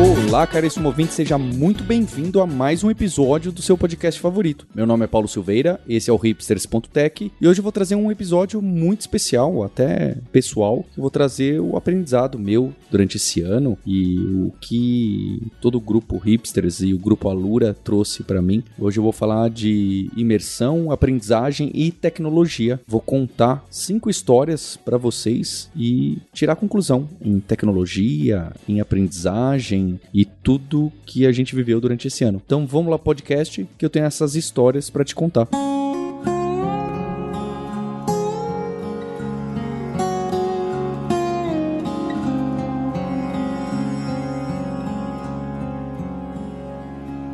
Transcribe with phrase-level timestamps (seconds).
[0.00, 4.66] Olá, caríssimo ouvinte, seja muito bem-vindo a mais um episódio do seu podcast favorito.
[4.74, 8.10] Meu nome é Paulo Silveira, esse é o hipsters.tech e hoje eu vou trazer um
[8.10, 14.18] episódio muito especial, até pessoal, que vou trazer o aprendizado meu durante esse ano e
[14.18, 18.64] o que todo o grupo hipsters e o grupo Alura trouxe para mim.
[18.78, 22.80] Hoje eu vou falar de imersão, aprendizagem e tecnologia.
[22.88, 29.81] Vou contar cinco histórias para vocês e tirar conclusão em tecnologia, em aprendizagem
[30.12, 32.40] e tudo que a gente viveu durante esse ano.
[32.44, 35.48] Então vamos lá, podcast, que eu tenho essas histórias para te contar.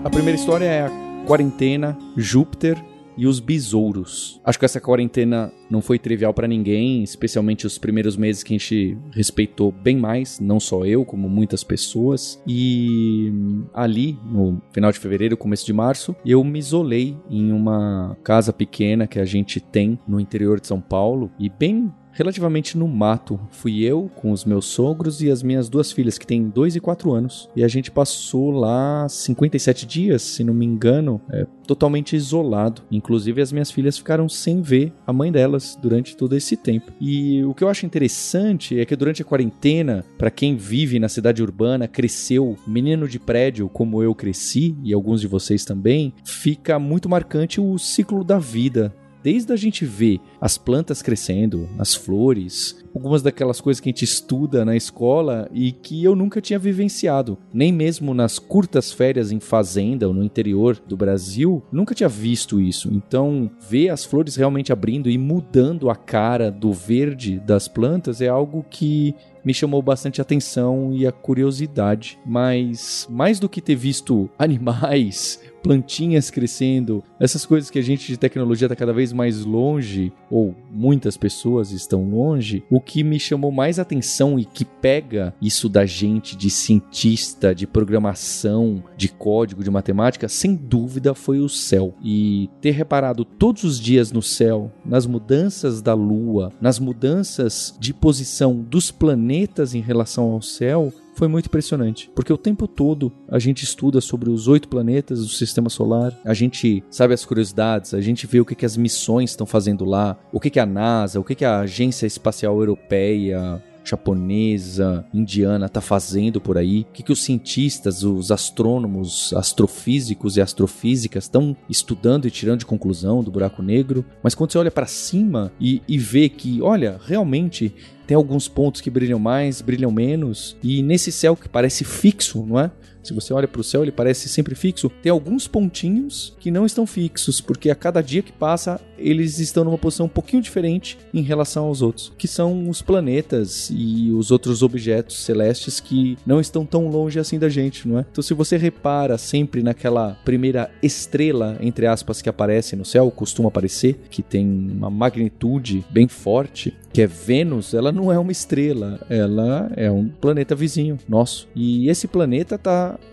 [0.04, 0.90] A primeira história é a
[1.26, 2.82] quarentena Júpiter
[3.18, 4.40] e os besouros.
[4.44, 8.56] Acho que essa quarentena não foi trivial para ninguém, especialmente os primeiros meses que a
[8.56, 12.40] gente respeitou bem mais, não só eu, como muitas pessoas.
[12.46, 13.32] E
[13.74, 19.06] ali, no final de fevereiro, começo de março, eu me isolei em uma casa pequena
[19.06, 23.38] que a gente tem no interior de São Paulo e bem relativamente no mato.
[23.48, 26.80] Fui eu com os meus sogros e as minhas duas filhas, que têm 2 e
[26.80, 27.48] 4 anos.
[27.54, 32.82] E a gente passou lá 57 dias, se não me engano, é, totalmente isolado.
[32.90, 36.92] Inclusive, as minhas filhas ficaram sem ver a mãe delas durante todo esse tempo.
[37.00, 41.08] E o que eu acho interessante é que durante a quarentena, para quem vive na
[41.08, 46.80] cidade urbana, cresceu menino de prédio como eu cresci, e alguns de vocês também, fica
[46.80, 52.84] muito marcante o ciclo da vida desde a gente ver as plantas crescendo, as flores,
[52.94, 57.38] algumas daquelas coisas que a gente estuda na escola e que eu nunca tinha vivenciado,
[57.52, 62.60] nem mesmo nas curtas férias em fazenda ou no interior do Brasil, nunca tinha visto
[62.60, 62.90] isso.
[62.92, 68.28] Então, ver as flores realmente abrindo e mudando a cara do verde das plantas é
[68.28, 69.14] algo que
[69.44, 72.18] me chamou bastante atenção e a curiosidade.
[72.26, 78.16] Mas mais do que ter visto animais, plantinhas crescendo, essas coisas que a gente de
[78.16, 83.50] tecnologia está cada vez mais longe, ou muitas pessoas estão longe, o que me chamou
[83.50, 89.70] mais atenção e que pega isso da gente de cientista, de programação, de código, de
[89.70, 91.94] matemática, sem dúvida foi o céu.
[92.02, 97.92] E ter reparado todos os dias no céu, nas mudanças da lua, nas mudanças de
[97.92, 103.40] posição dos planetas em relação ao céu, foi muito impressionante, porque o tempo todo a
[103.40, 108.00] gente estuda sobre os oito planetas do sistema solar, a gente sabe as curiosidades, a
[108.00, 111.18] gente vê o que, que as missões estão fazendo lá, o que, que a NASA,
[111.18, 117.02] o que, que a Agência Espacial Europeia, japonesa, indiana está fazendo por aí, o que,
[117.02, 123.30] que os cientistas, os astrônomos, astrofísicos e astrofísicas estão estudando e tirando de conclusão do
[123.30, 124.04] buraco negro.
[124.22, 127.74] Mas quando você olha para cima e, e vê que, olha, realmente
[128.08, 132.58] tem alguns pontos que brilham mais, brilham menos, e nesse céu que parece fixo, não
[132.58, 132.70] é?
[133.08, 134.92] Se você olha para o céu, ele parece sempre fixo.
[135.02, 139.64] Tem alguns pontinhos que não estão fixos, porque a cada dia que passa, eles estão
[139.64, 144.30] numa posição um pouquinho diferente em relação aos outros, que são os planetas e os
[144.30, 148.04] outros objetos celestes que não estão tão longe assim da gente, não é?
[148.12, 153.48] Então, se você repara sempre naquela primeira estrela, entre aspas, que aparece no céu, costuma
[153.48, 159.00] aparecer, que tem uma magnitude bem forte, que é Vênus, ela não é uma estrela,
[159.08, 161.48] ela é um planeta vizinho nosso.
[161.54, 162.58] E esse planeta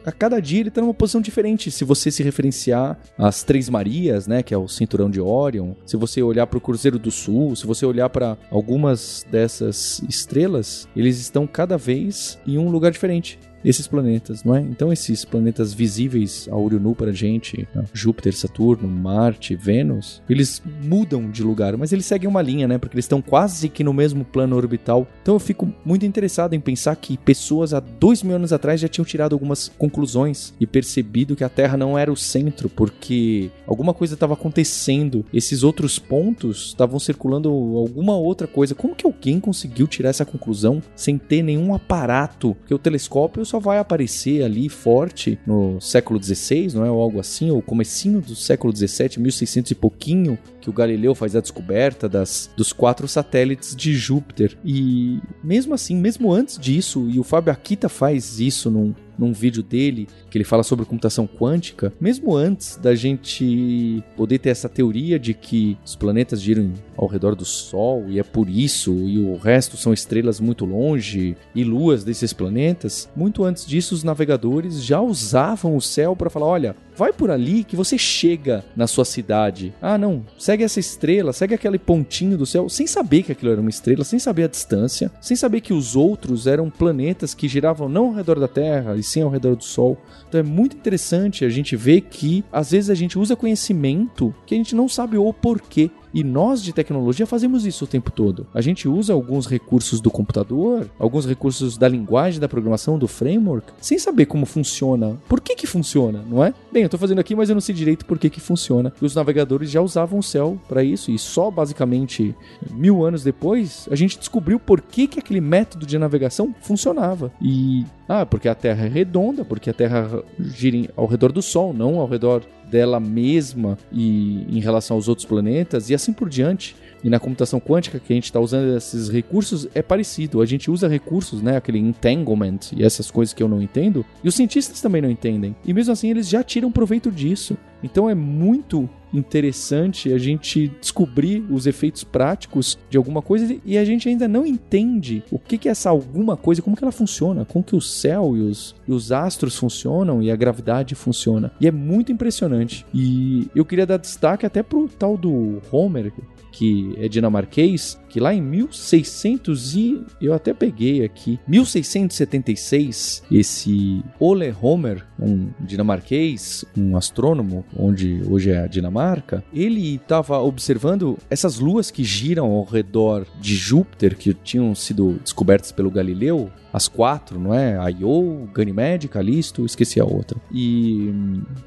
[0.06, 1.72] a cada dia ele tá numa posição diferente.
[1.72, 5.98] Se você se referenciar às Três Marias, né, que é o cinturão de Órion, se
[5.98, 11.20] você olhar para o Cruzeiro do Sul, se você olhar para algumas dessas estrelas, eles
[11.20, 14.62] estão cada vez em um lugar diferente esses planetas, não é?
[14.62, 17.84] Então esses planetas visíveis a olho nu para a gente, né?
[17.94, 22.78] Júpiter, Saturno, Marte, Vênus, eles mudam de lugar, mas eles seguem uma linha, né?
[22.78, 25.08] Porque eles estão quase que no mesmo plano orbital.
[25.22, 28.88] Então eu fico muito interessado em pensar que pessoas há dois mil anos atrás já
[28.88, 33.94] tinham tirado algumas conclusões e percebido que a Terra não era o centro, porque alguma
[33.94, 35.26] coisa estava acontecendo.
[35.34, 38.76] Esses outros pontos estavam circulando alguma outra coisa.
[38.76, 42.56] Como que alguém conseguiu tirar essa conclusão sem ter nenhum aparato?
[42.56, 46.92] Porque o telescópio só vai aparecer ali forte no século XVI, não é?
[46.92, 51.36] Ou algo assim, ou comecinho do século XVII, 1600 e pouquinho, que o Galileu faz
[51.36, 54.58] a descoberta das, dos quatro satélites de Júpiter.
[54.66, 59.62] E mesmo assim, mesmo antes disso, e o Fábio Akita faz isso num, num vídeo
[59.62, 65.20] dele, que ele fala sobre computação quântica, mesmo antes da gente poder ter essa teoria
[65.20, 69.38] de que os planetas giram ao redor do Sol e é por isso, e o
[69.38, 75.00] resto são estrelas muito longe e luas desses planetas, muito antes disso os navegadores já
[75.00, 79.74] usavam o céu para falar: olha, vai por ali que você chega na sua cidade.
[79.82, 83.62] Ah, não, segue essa estrela, segue aquele pontinho do céu, sem saber que aquilo era
[83.62, 87.90] uma estrela, sem saber a distância, sem saber que os outros eram planetas que giravam
[87.90, 89.98] não ao redor da Terra, e sim ao redor do Sol.
[90.28, 94.56] Então é muito interessante a gente ver que às vezes a gente usa conhecimento que
[94.56, 95.92] a gente não sabe o porquê.
[96.16, 98.48] E nós de tecnologia fazemos isso o tempo todo.
[98.54, 103.74] A gente usa alguns recursos do computador, alguns recursos da linguagem, da programação, do framework,
[103.82, 105.18] sem saber como funciona.
[105.28, 106.54] Por que que funciona, não é?
[106.72, 108.94] Bem, eu estou fazendo aqui, mas eu não sei direito por que que funciona.
[109.02, 112.34] E os navegadores já usavam o céu para isso, e só basicamente
[112.72, 117.30] mil anos depois, a gente descobriu por que que aquele método de navegação funcionava.
[117.42, 121.74] E ah, porque a Terra é redonda, porque a Terra gira ao redor do Sol,
[121.74, 122.44] não ao redor
[122.76, 126.76] dela mesma e em relação aos outros planetas e assim por diante.
[127.06, 130.42] E na computação quântica que a gente está usando esses recursos é parecido.
[130.42, 134.28] A gente usa recursos, né, aquele entanglement e essas coisas que eu não entendo, e
[134.28, 135.56] os cientistas também não entendem.
[135.64, 137.56] E mesmo assim eles já tiram proveito disso.
[137.84, 143.86] Então é muito interessante a gente descobrir os efeitos práticos de alguma coisa e a
[143.86, 147.64] gente ainda não entende o que, é essa alguma coisa, como que ela funciona, como
[147.64, 151.52] que o céu e os, e os astros funcionam e a gravidade funciona.
[151.62, 152.86] E é muito impressionante.
[152.92, 156.12] E eu queria dar destaque até pro tal do Homer,
[156.56, 164.56] que é dinamarquês, que lá em 1600 e eu até peguei aqui, 1676, esse Ole
[164.62, 171.92] Homer, um dinamarquês, um astrônomo, onde hoje é a Dinamarca, ele estava observando essas luas
[171.92, 177.54] que giram ao redor de Júpiter, que tinham sido descobertas pelo Galileu, as quatro, não
[177.54, 177.78] é?
[178.00, 180.38] Io, Ganymede, Calisto, esqueci a outra.
[180.52, 181.14] E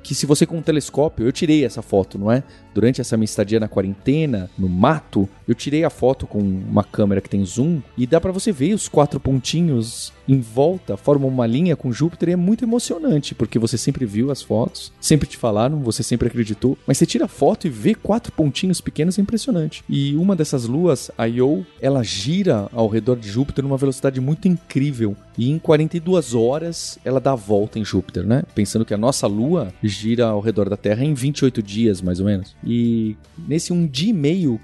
[0.02, 2.42] que se você com um telescópio, eu tirei essa foto, não é?
[2.74, 7.20] Durante essa minha estadia na quarentena, no mato, eu tirei a foto com uma câmera
[7.20, 11.46] que tem zoom e dá para você ver os quatro pontinhos em volta, formam uma
[11.46, 15.37] linha com Júpiter e é muito emocionante, porque você sempre viu as fotos, sempre te
[15.37, 19.23] falaram, você sempre acreditou, mas você tira a foto e vê quatro pontinhos pequenos é
[19.23, 19.82] impressionante.
[19.88, 24.46] E uma dessas luas, a Io, ela gira ao redor de Júpiter numa velocidade muito
[24.46, 28.43] incrível e em 42 horas ela dá a volta em Júpiter, né?
[28.55, 32.26] Pensando que a nossa lua gira ao redor da Terra em 28 dias, mais ou
[32.26, 32.56] menos.
[32.64, 34.61] E nesse um dia e meio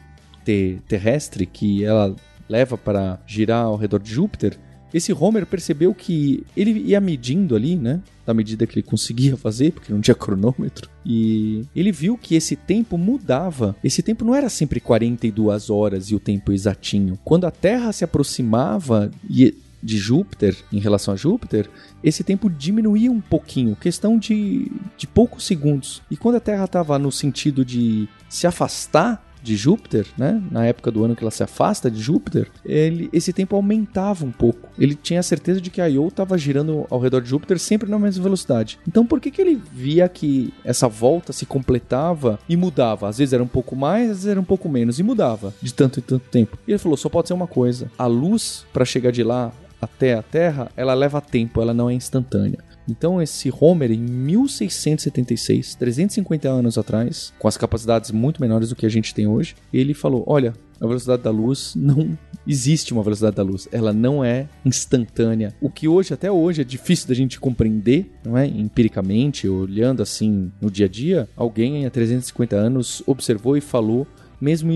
[0.86, 2.14] terrestre que ela
[2.48, 4.58] leva para girar ao redor de Júpiter,
[4.94, 8.00] esse Homer percebeu que ele ia medindo ali, né?
[8.24, 10.88] Da medida que ele conseguia fazer, porque não tinha cronômetro.
[11.04, 13.74] E ele viu que esse tempo mudava.
[13.82, 17.18] Esse tempo não era sempre 42 horas e o tempo exatinho.
[17.24, 21.68] Quando a Terra se aproximava de Júpiter em relação a Júpiter,
[22.02, 26.02] esse tempo diminuía um pouquinho, questão de, de poucos segundos.
[26.08, 30.42] E quando a Terra estava no sentido de se afastar de Júpiter, né?
[30.50, 34.32] Na época do ano que ela se afasta de Júpiter, ele, esse tempo aumentava um
[34.32, 34.70] pouco.
[34.78, 37.90] Ele tinha a certeza de que a Io estava girando ao redor de Júpiter sempre
[37.90, 38.78] na mesma velocidade.
[38.88, 43.06] Então, por que, que ele via que essa volta se completava e mudava?
[43.06, 45.74] Às vezes era um pouco mais, às vezes era um pouco menos e mudava de
[45.74, 46.58] tanto em tanto tempo.
[46.66, 47.90] E ele falou: só pode ser uma coisa.
[47.98, 51.94] A luz para chegar de lá até a Terra, ela leva tempo, ela não é
[51.94, 52.58] instantânea.
[52.88, 58.86] Então, esse Homer, em 1676, 350 anos atrás, com as capacidades muito menores do que
[58.86, 62.16] a gente tem hoje, ele falou: Olha, a velocidade da luz não
[62.46, 65.54] existe uma velocidade da luz, ela não é instantânea.
[65.60, 68.46] O que hoje, até hoje, é difícil da gente compreender, não é?
[68.46, 74.06] Empiricamente, olhando assim no dia a dia, alguém há 350 anos observou e falou
[74.40, 74.70] mesmo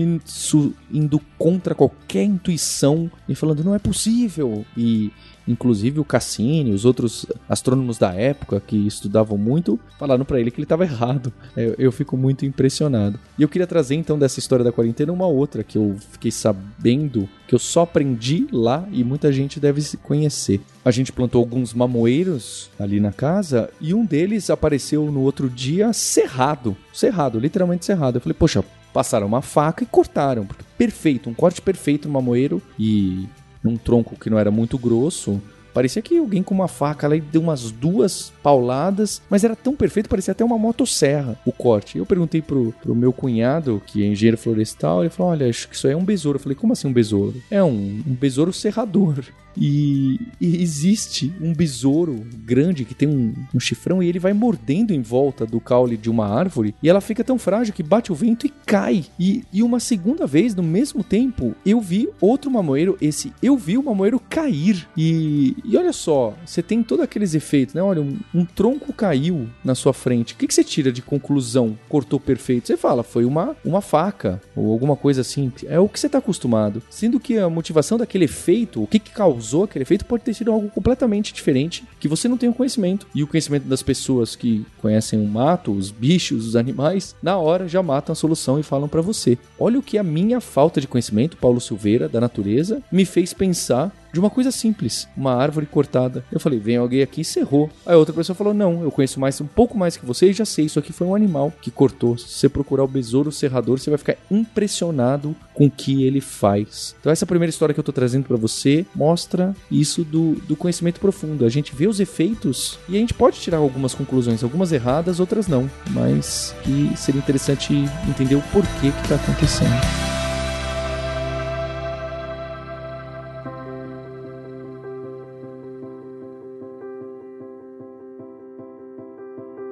[0.91, 5.11] indo, contra qualquer intuição e falando não é possível e
[5.49, 10.57] Inclusive o Cassini, os outros astrônomos da época que estudavam muito, falaram para ele que
[10.57, 11.33] ele estava errado.
[11.57, 13.19] Eu, eu, fico muito impressionado.
[13.35, 17.27] E eu queria trazer então dessa história da quarentena uma outra que eu fiquei sabendo,
[17.47, 20.61] que eu só aprendi lá e muita gente deve conhecer.
[20.85, 25.91] A gente plantou alguns mamoeiros ali na casa e um deles apareceu no outro dia
[25.93, 26.77] cerrado.
[26.93, 28.17] Cerrado, literalmente cerrado.
[28.17, 28.63] Eu falei, poxa,
[28.93, 30.47] passaram uma faca e cortaram.
[30.77, 32.61] Perfeito, um corte perfeito no mamoeiro.
[32.77, 33.27] E
[33.63, 35.41] num tronco que não era muito grosso.
[35.73, 40.09] Parecia que alguém com uma faca lá deu umas duas pauladas, mas era tão perfeito,
[40.09, 41.97] parecia até uma motosserra o corte.
[41.97, 45.75] Eu perguntei pro, pro meu cunhado, que é engenheiro florestal, ele falou: Olha, acho que
[45.75, 46.37] isso aí é um besouro.
[46.37, 47.41] Eu falei: Como assim um besouro?
[47.51, 49.23] É um, um besouro serrador.
[49.57, 54.93] E, e, existe um besouro grande que tem um, um, chifrão e ele vai mordendo
[54.93, 58.15] em volta do caule de uma árvore e ela fica tão frágil que bate o
[58.15, 59.05] vento e cai.
[59.19, 63.77] E, e uma segunda vez, no mesmo tempo, eu vi outro mamoeiro, esse eu vi
[63.77, 64.87] o mamoeiro cair.
[64.95, 67.81] E, e olha só, você tem todos aqueles efeitos, né?
[67.81, 70.33] Olha, um, um tronco caiu na sua frente.
[70.33, 71.77] O que, que você tira de conclusão?
[71.87, 72.67] Cortou perfeito?
[72.67, 75.51] Você fala, foi uma, uma faca ou alguma coisa assim.
[75.65, 76.81] É o que você está acostumado.
[76.89, 80.33] Sendo que a motivação daquele efeito, o que, que causou causou aquele efeito pode ter
[80.33, 83.07] sido algo completamente diferente que você não tem o conhecimento.
[83.15, 87.67] E o conhecimento das pessoas que conhecem o mato, os bichos, os animais, na hora
[87.67, 89.37] já matam a solução e falam para você.
[89.57, 93.93] Olha o que a minha falta de conhecimento, Paulo Silveira, da natureza, me fez pensar
[94.11, 96.23] de uma coisa simples, uma árvore cortada.
[96.31, 97.69] Eu falei, vem alguém aqui e serrou.
[97.85, 100.45] Aí outra pessoa falou, não, eu conheço mais um pouco mais que você e já
[100.45, 102.17] sei, isso aqui foi um animal que cortou.
[102.17, 106.95] Se você procurar o besouro serrador, você vai ficar impressionado com o que ele faz.
[106.99, 110.99] Então essa primeira história que eu tô trazendo para você mostra isso do, do conhecimento
[110.99, 111.45] profundo.
[111.45, 115.47] A gente vê os efeitos e a gente pode tirar algumas conclusões, algumas erradas, outras
[115.47, 117.73] não, mas que seria interessante
[118.07, 120.18] entender o porquê que tá acontecendo.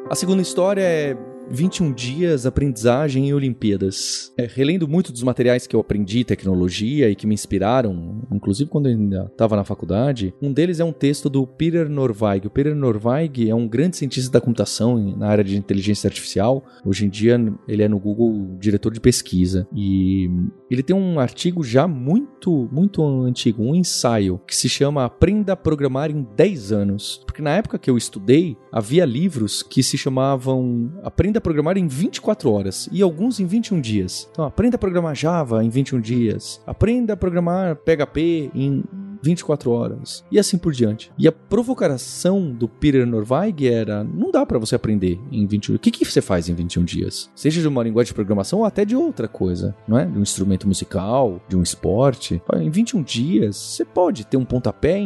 [0.09, 1.17] A segunda história é
[1.49, 4.33] 21 dias, aprendizagem e Olimpíadas.
[4.37, 8.87] É, relendo muito dos materiais que eu aprendi, tecnologia e que me inspiraram, inclusive quando
[8.87, 12.47] eu ainda estava na faculdade, um deles é um texto do Peter Norvig.
[12.47, 16.63] O Peter Norvig é um grande cientista da computação na área de inteligência artificial.
[16.85, 20.29] Hoje em dia ele é no Google diretor de pesquisa e
[20.69, 25.55] ele tem um artigo já muito, muito antigo, um ensaio que se chama Aprenda a
[25.55, 27.21] Programar em 10 anos.
[27.25, 31.77] Porque na época que eu estudei, havia livros que se chamavam Aprenda aprenda a programar
[31.77, 34.27] em 24 horas e alguns em 21 dias.
[34.31, 36.61] Então, aprenda a programar Java em 21 dias.
[36.65, 38.83] Aprenda a programar PHP em
[39.21, 41.11] 24 horas e assim por diante.
[41.17, 45.77] E a provocação do Peter Norvig era: não dá para você aprender em 21 dias.
[45.77, 47.29] O que, que você faz em 21 dias?
[47.35, 50.05] Seja de uma linguagem de programação ou até de outra coisa, não é?
[50.05, 52.41] De um instrumento musical, de um esporte.
[52.55, 54.97] Em 21 dias, você pode ter um pontapé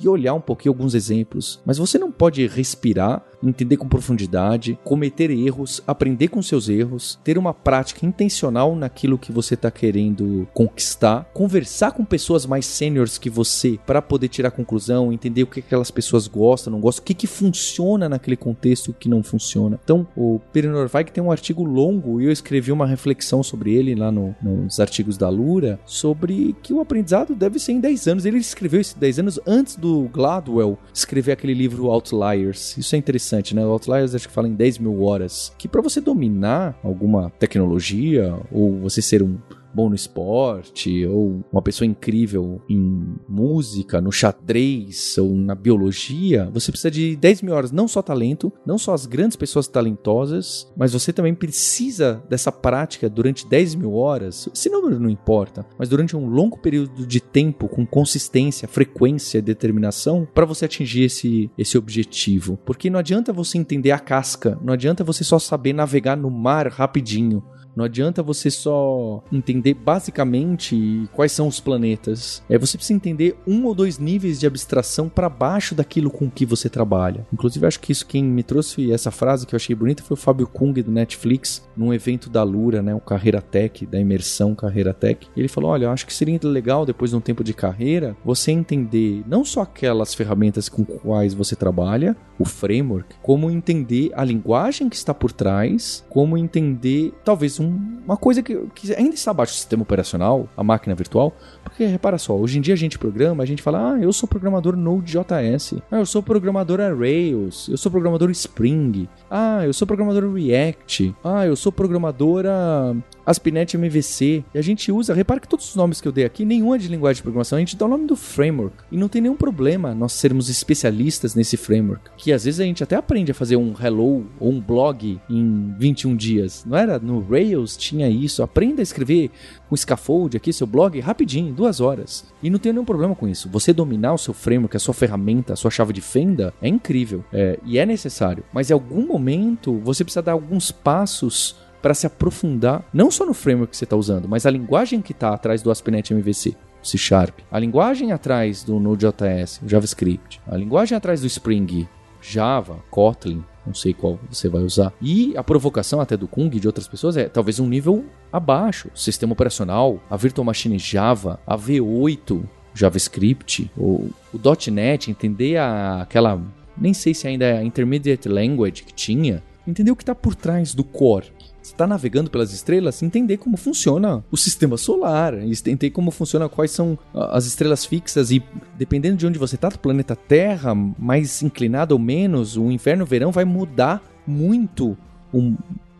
[0.00, 5.30] e olhar um pouquinho alguns exemplos, mas você não pode respirar, entender com profundidade, cometer
[5.30, 11.30] erros, aprender com seus erros, ter uma prática intencional naquilo que você está querendo conquistar,
[11.32, 15.90] conversar com pessoas mais sêniores que você para poder tirar conclusão, entender o que aquelas
[15.90, 19.78] pessoas gostam, não gostam, o que, que funciona naquele contexto o que não funciona.
[19.82, 23.94] Então, o Peter Norvig tem um artigo longo e eu escrevi uma reflexão sobre ele
[23.94, 28.26] lá no, nos artigos da Lura, sobre que o aprendizado deve ser em 10 anos.
[28.26, 32.76] Ele escreveu isso 10 anos antes do Gladwell escrever aquele livro Outliers.
[32.76, 33.64] Isso é interessante, né?
[33.64, 35.52] O Outliers acho que fala em 10 mil horas.
[35.58, 39.38] Que para você dominar alguma tecnologia ou você ser um
[39.74, 46.70] bom no esporte, ou uma pessoa incrível em música, no xadrez ou na biologia, você
[46.70, 50.92] precisa de 10 mil horas, não só talento, não só as grandes pessoas talentosas, mas
[50.92, 54.48] você também precisa dessa prática durante 10 mil horas.
[54.54, 59.42] Esse número não importa, mas durante um longo período de tempo, com consistência, frequência e
[59.42, 62.58] determinação, para você atingir esse, esse objetivo.
[62.64, 66.68] Porque não adianta você entender a casca, não adianta você só saber navegar no mar
[66.68, 67.42] rapidinho.
[67.74, 72.42] Não adianta você só entender basicamente quais são os planetas.
[72.48, 76.46] É você precisa entender um ou dois níveis de abstração para baixo daquilo com que
[76.46, 77.26] você trabalha.
[77.32, 80.20] Inclusive acho que isso quem me trouxe essa frase que eu achei bonita foi o
[80.20, 84.94] Fábio Kung do Netflix, num evento da Lura, né, o Carreira Tech, da imersão Carreira
[84.94, 85.26] Tech.
[85.36, 89.22] Ele falou: "Olha, acho que seria legal depois de um tempo de carreira, você entender
[89.26, 94.96] não só aquelas ferramentas com quais você trabalha, o framework, como entender a linguagem que
[94.96, 99.52] está por trás, como entender talvez um um, uma coisa que, que, ainda está abaixo
[99.52, 103.42] do sistema operacional, a máquina virtual, porque repara só, hoje em dia a gente programa,
[103.42, 107.90] a gente fala, ah, eu sou programador Node.js, ah, eu sou programador Rails, eu sou
[107.90, 114.62] programador Spring, ah, eu sou programador React, ah, eu sou programadora Aspinet MVC, e a
[114.62, 117.16] gente usa, repara que todos os nomes que eu dei aqui, nenhum é de linguagem
[117.16, 120.12] de programação, a gente dá o nome do framework, e não tem nenhum problema nós
[120.12, 124.26] sermos especialistas nesse framework, que às vezes a gente até aprende a fazer um hello
[124.38, 128.42] ou um blog em 21 dias, não era no Rails tinha isso.
[128.42, 129.30] Aprenda a escrever
[129.68, 132.26] com scaffold aqui, seu blog, rapidinho, duas horas.
[132.42, 133.48] E não tem nenhum problema com isso.
[133.50, 137.24] Você dominar o seu framework, a sua ferramenta, a sua chave de fenda, é incrível.
[137.32, 138.44] É, e é necessário.
[138.52, 143.34] Mas em algum momento, você precisa dar alguns passos para se aprofundar, não só no
[143.34, 146.56] framework que você está usando, mas a linguagem que está atrás do ASP.NET MVC.
[146.82, 151.86] C Sharp, a linguagem atrás do Node.js, JavaScript, a linguagem atrás do Spring,
[152.22, 154.94] Java, Kotlin, não sei qual você vai usar.
[155.00, 158.90] E a provocação até do Kung e de outras pessoas é talvez um nível abaixo.
[158.94, 162.42] Sistema operacional, a Virtual Machine Java, a V8
[162.74, 166.40] JavaScript, ou o .NET, entender a, aquela...
[166.76, 169.42] Nem sei se ainda é a Intermediate Language que tinha.
[169.66, 171.32] Entender o que está por trás do core
[171.68, 176.98] está navegando pelas estrelas, entender como funciona o sistema solar, entender como funciona quais são
[177.12, 178.42] as estrelas fixas e
[178.76, 183.06] dependendo de onde você está, do planeta Terra, mais inclinado ou menos, o inverno o
[183.06, 184.96] verão vai mudar muito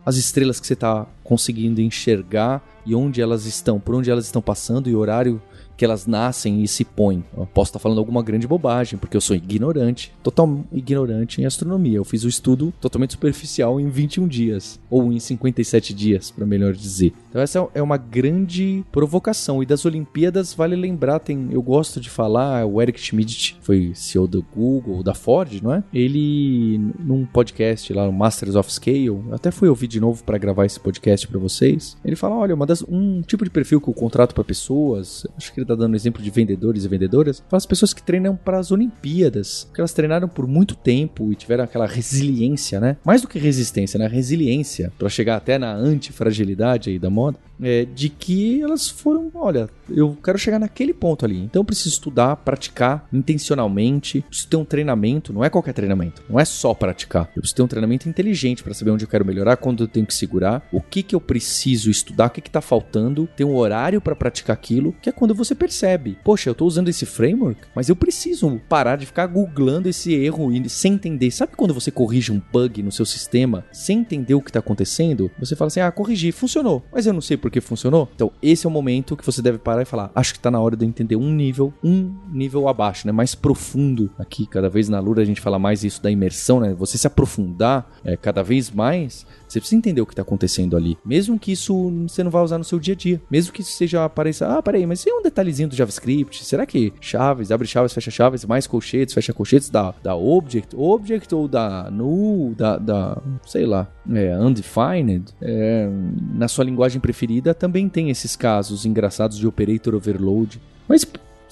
[0.05, 4.41] as estrelas que você está conseguindo enxergar e onde elas estão, por onde elas estão
[4.41, 5.41] passando e o horário
[5.77, 7.23] que elas nascem e se põem.
[7.35, 11.97] Eu posso estar falando alguma grande bobagem, porque eu sou ignorante, total ignorante em astronomia.
[11.97, 16.73] Eu fiz o estudo totalmente superficial em 21 dias, ou em 57 dias, para melhor
[16.73, 17.13] dizer.
[17.35, 19.61] Então essa é uma grande provocação.
[19.61, 24.25] E das Olimpíadas, vale lembrar, tem, eu gosto de falar, o Eric Schmidt foi CEO
[24.25, 25.83] do Google, da Ford, não é?
[25.93, 30.65] Ele, num podcast lá, no Masters of Scale, até fui ouvir de novo para gravar
[30.65, 31.97] esse podcast para vocês.
[32.05, 35.51] Ele fala, olha, uma das, um tipo de perfil que eu contrato para pessoas, acho
[35.51, 38.59] que ele tá dando exemplo de vendedores e vendedoras, fala as pessoas que treinam para
[38.59, 42.95] as Olimpíadas, porque elas treinaram por muito tempo e tiveram aquela resiliência, né?
[43.03, 44.07] Mais do que resistência, né?
[44.07, 47.37] Resiliência para chegar até na antifragilidade aí da moda moda.
[47.61, 51.89] É, de que elas foram, olha, eu quero chegar naquele ponto ali, então eu preciso
[51.89, 57.29] estudar, praticar intencionalmente, preciso ter um treinamento, não é qualquer treinamento, não é só praticar,
[57.35, 60.05] eu preciso ter um treinamento inteligente para saber onde eu quero melhorar, quando eu tenho
[60.05, 63.55] que segurar, o que que eu preciso estudar, o que que tá faltando, ter um
[63.55, 67.61] horário para praticar aquilo, que é quando você percebe, poxa, eu tô usando esse framework,
[67.75, 71.91] mas eu preciso parar de ficar googlando esse erro e sem entender, sabe quando você
[71.91, 75.31] corrige um bug no seu sistema sem entender o que tá acontecendo?
[75.39, 78.09] Você fala assim, ah, corrigi, funcionou, mas eu não sei porque funcionou.
[78.15, 80.59] Então, esse é o momento que você deve parar e falar: acho que tá na
[80.59, 83.13] hora de eu entender um nível, um nível abaixo, né?
[83.13, 84.09] Mais profundo.
[84.17, 86.73] Aqui, cada vez na Lura a gente fala mais isso da imersão, né?
[86.73, 90.97] Você se aprofundar é, cada vez mais você precisa entender o que está acontecendo ali.
[91.05, 93.21] Mesmo que isso você não vá usar no seu dia a dia.
[93.29, 96.43] Mesmo que isso seja apareça, ah, peraí, mas é um detalhezinho do JavaScript.
[96.43, 101.33] Será que chaves, abre chaves, fecha chaves, mais colchetes, fecha colchetes da, da object, object
[101.33, 105.33] ou da null, da, da sei lá, é, undefined?
[105.41, 105.89] É,
[106.33, 110.61] na sua linguagem preferida também tem esses casos engraçados de operator overload.
[110.87, 111.05] Mas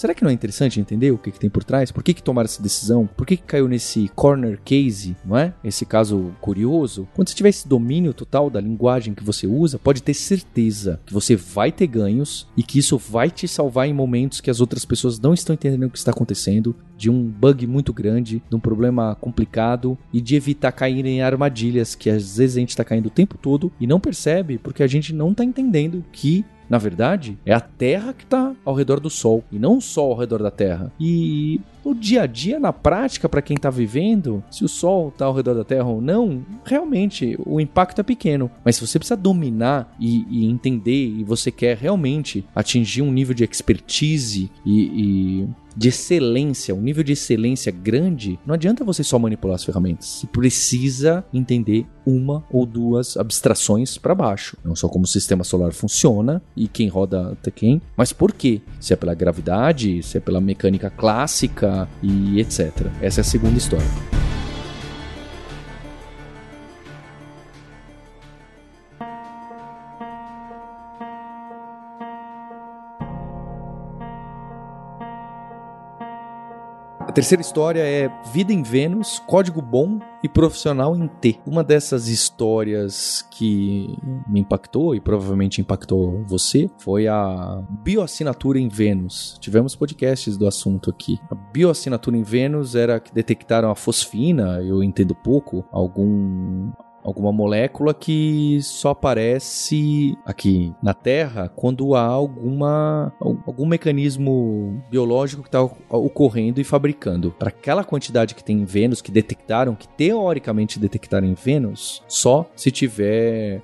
[0.03, 1.89] Será que não é interessante entender o que, que tem por trás?
[1.89, 3.07] Por que, que tomaram essa decisão?
[3.07, 5.53] Por que, que caiu nesse corner case, não é?
[5.63, 7.07] Esse caso curioso.
[7.13, 11.13] Quando você tiver esse domínio total da linguagem que você usa, pode ter certeza que
[11.13, 14.83] você vai ter ganhos e que isso vai te salvar em momentos que as outras
[14.83, 18.59] pessoas não estão entendendo o que está acontecendo, de um bug muito grande, de um
[18.59, 23.07] problema complicado e de evitar cair em armadilhas que às vezes a gente está caindo
[23.07, 27.37] o tempo todo e não percebe porque a gente não está entendendo que na verdade,
[27.45, 30.41] é a Terra que está ao redor do Sol e não o Sol ao redor
[30.41, 30.91] da Terra.
[30.99, 35.25] E no dia a dia, na prática, para quem está vivendo, se o Sol está
[35.25, 38.49] ao redor da Terra ou não, realmente o impacto é pequeno.
[38.63, 43.35] Mas se você precisa dominar e, e entender e você quer realmente atingir um nível
[43.35, 44.81] de expertise e,
[45.43, 50.07] e de excelência, um nível de excelência grande, não adianta você só manipular as ferramentas.
[50.07, 54.57] Você precisa entender uma ou duas abstrações para baixo.
[54.63, 58.61] Não só como o sistema solar funciona e quem roda até quem, mas por quê?
[58.79, 62.87] Se é pela gravidade, se é pela mecânica clássica, e etc.
[63.01, 64.12] Essa é a segunda história.
[77.13, 81.39] Terceira história é Vida em Vênus, Código Bom e Profissional em T.
[81.45, 83.95] Uma dessas histórias que
[84.27, 89.37] me impactou e provavelmente impactou você foi a bioassinatura em Vênus.
[89.39, 91.19] Tivemos podcasts do assunto aqui.
[91.29, 96.71] A bioassinatura em Vênus era que detectaram a fosfina, eu entendo pouco, algum
[97.03, 105.47] alguma molécula que só aparece aqui na Terra quando há alguma algum mecanismo biológico que
[105.49, 107.31] está ocorrendo e fabricando.
[107.31, 112.49] Para aquela quantidade que tem em Vênus, que detectaram, que teoricamente detectaram em Vênus, só
[112.55, 113.61] se tiver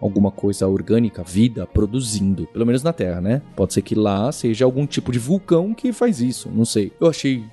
[0.00, 2.46] alguma coisa orgânica, vida, produzindo.
[2.48, 3.42] Pelo menos na Terra, né?
[3.56, 6.92] Pode ser que lá seja algum tipo de vulcão que faz isso, não sei.
[7.00, 7.44] Eu achei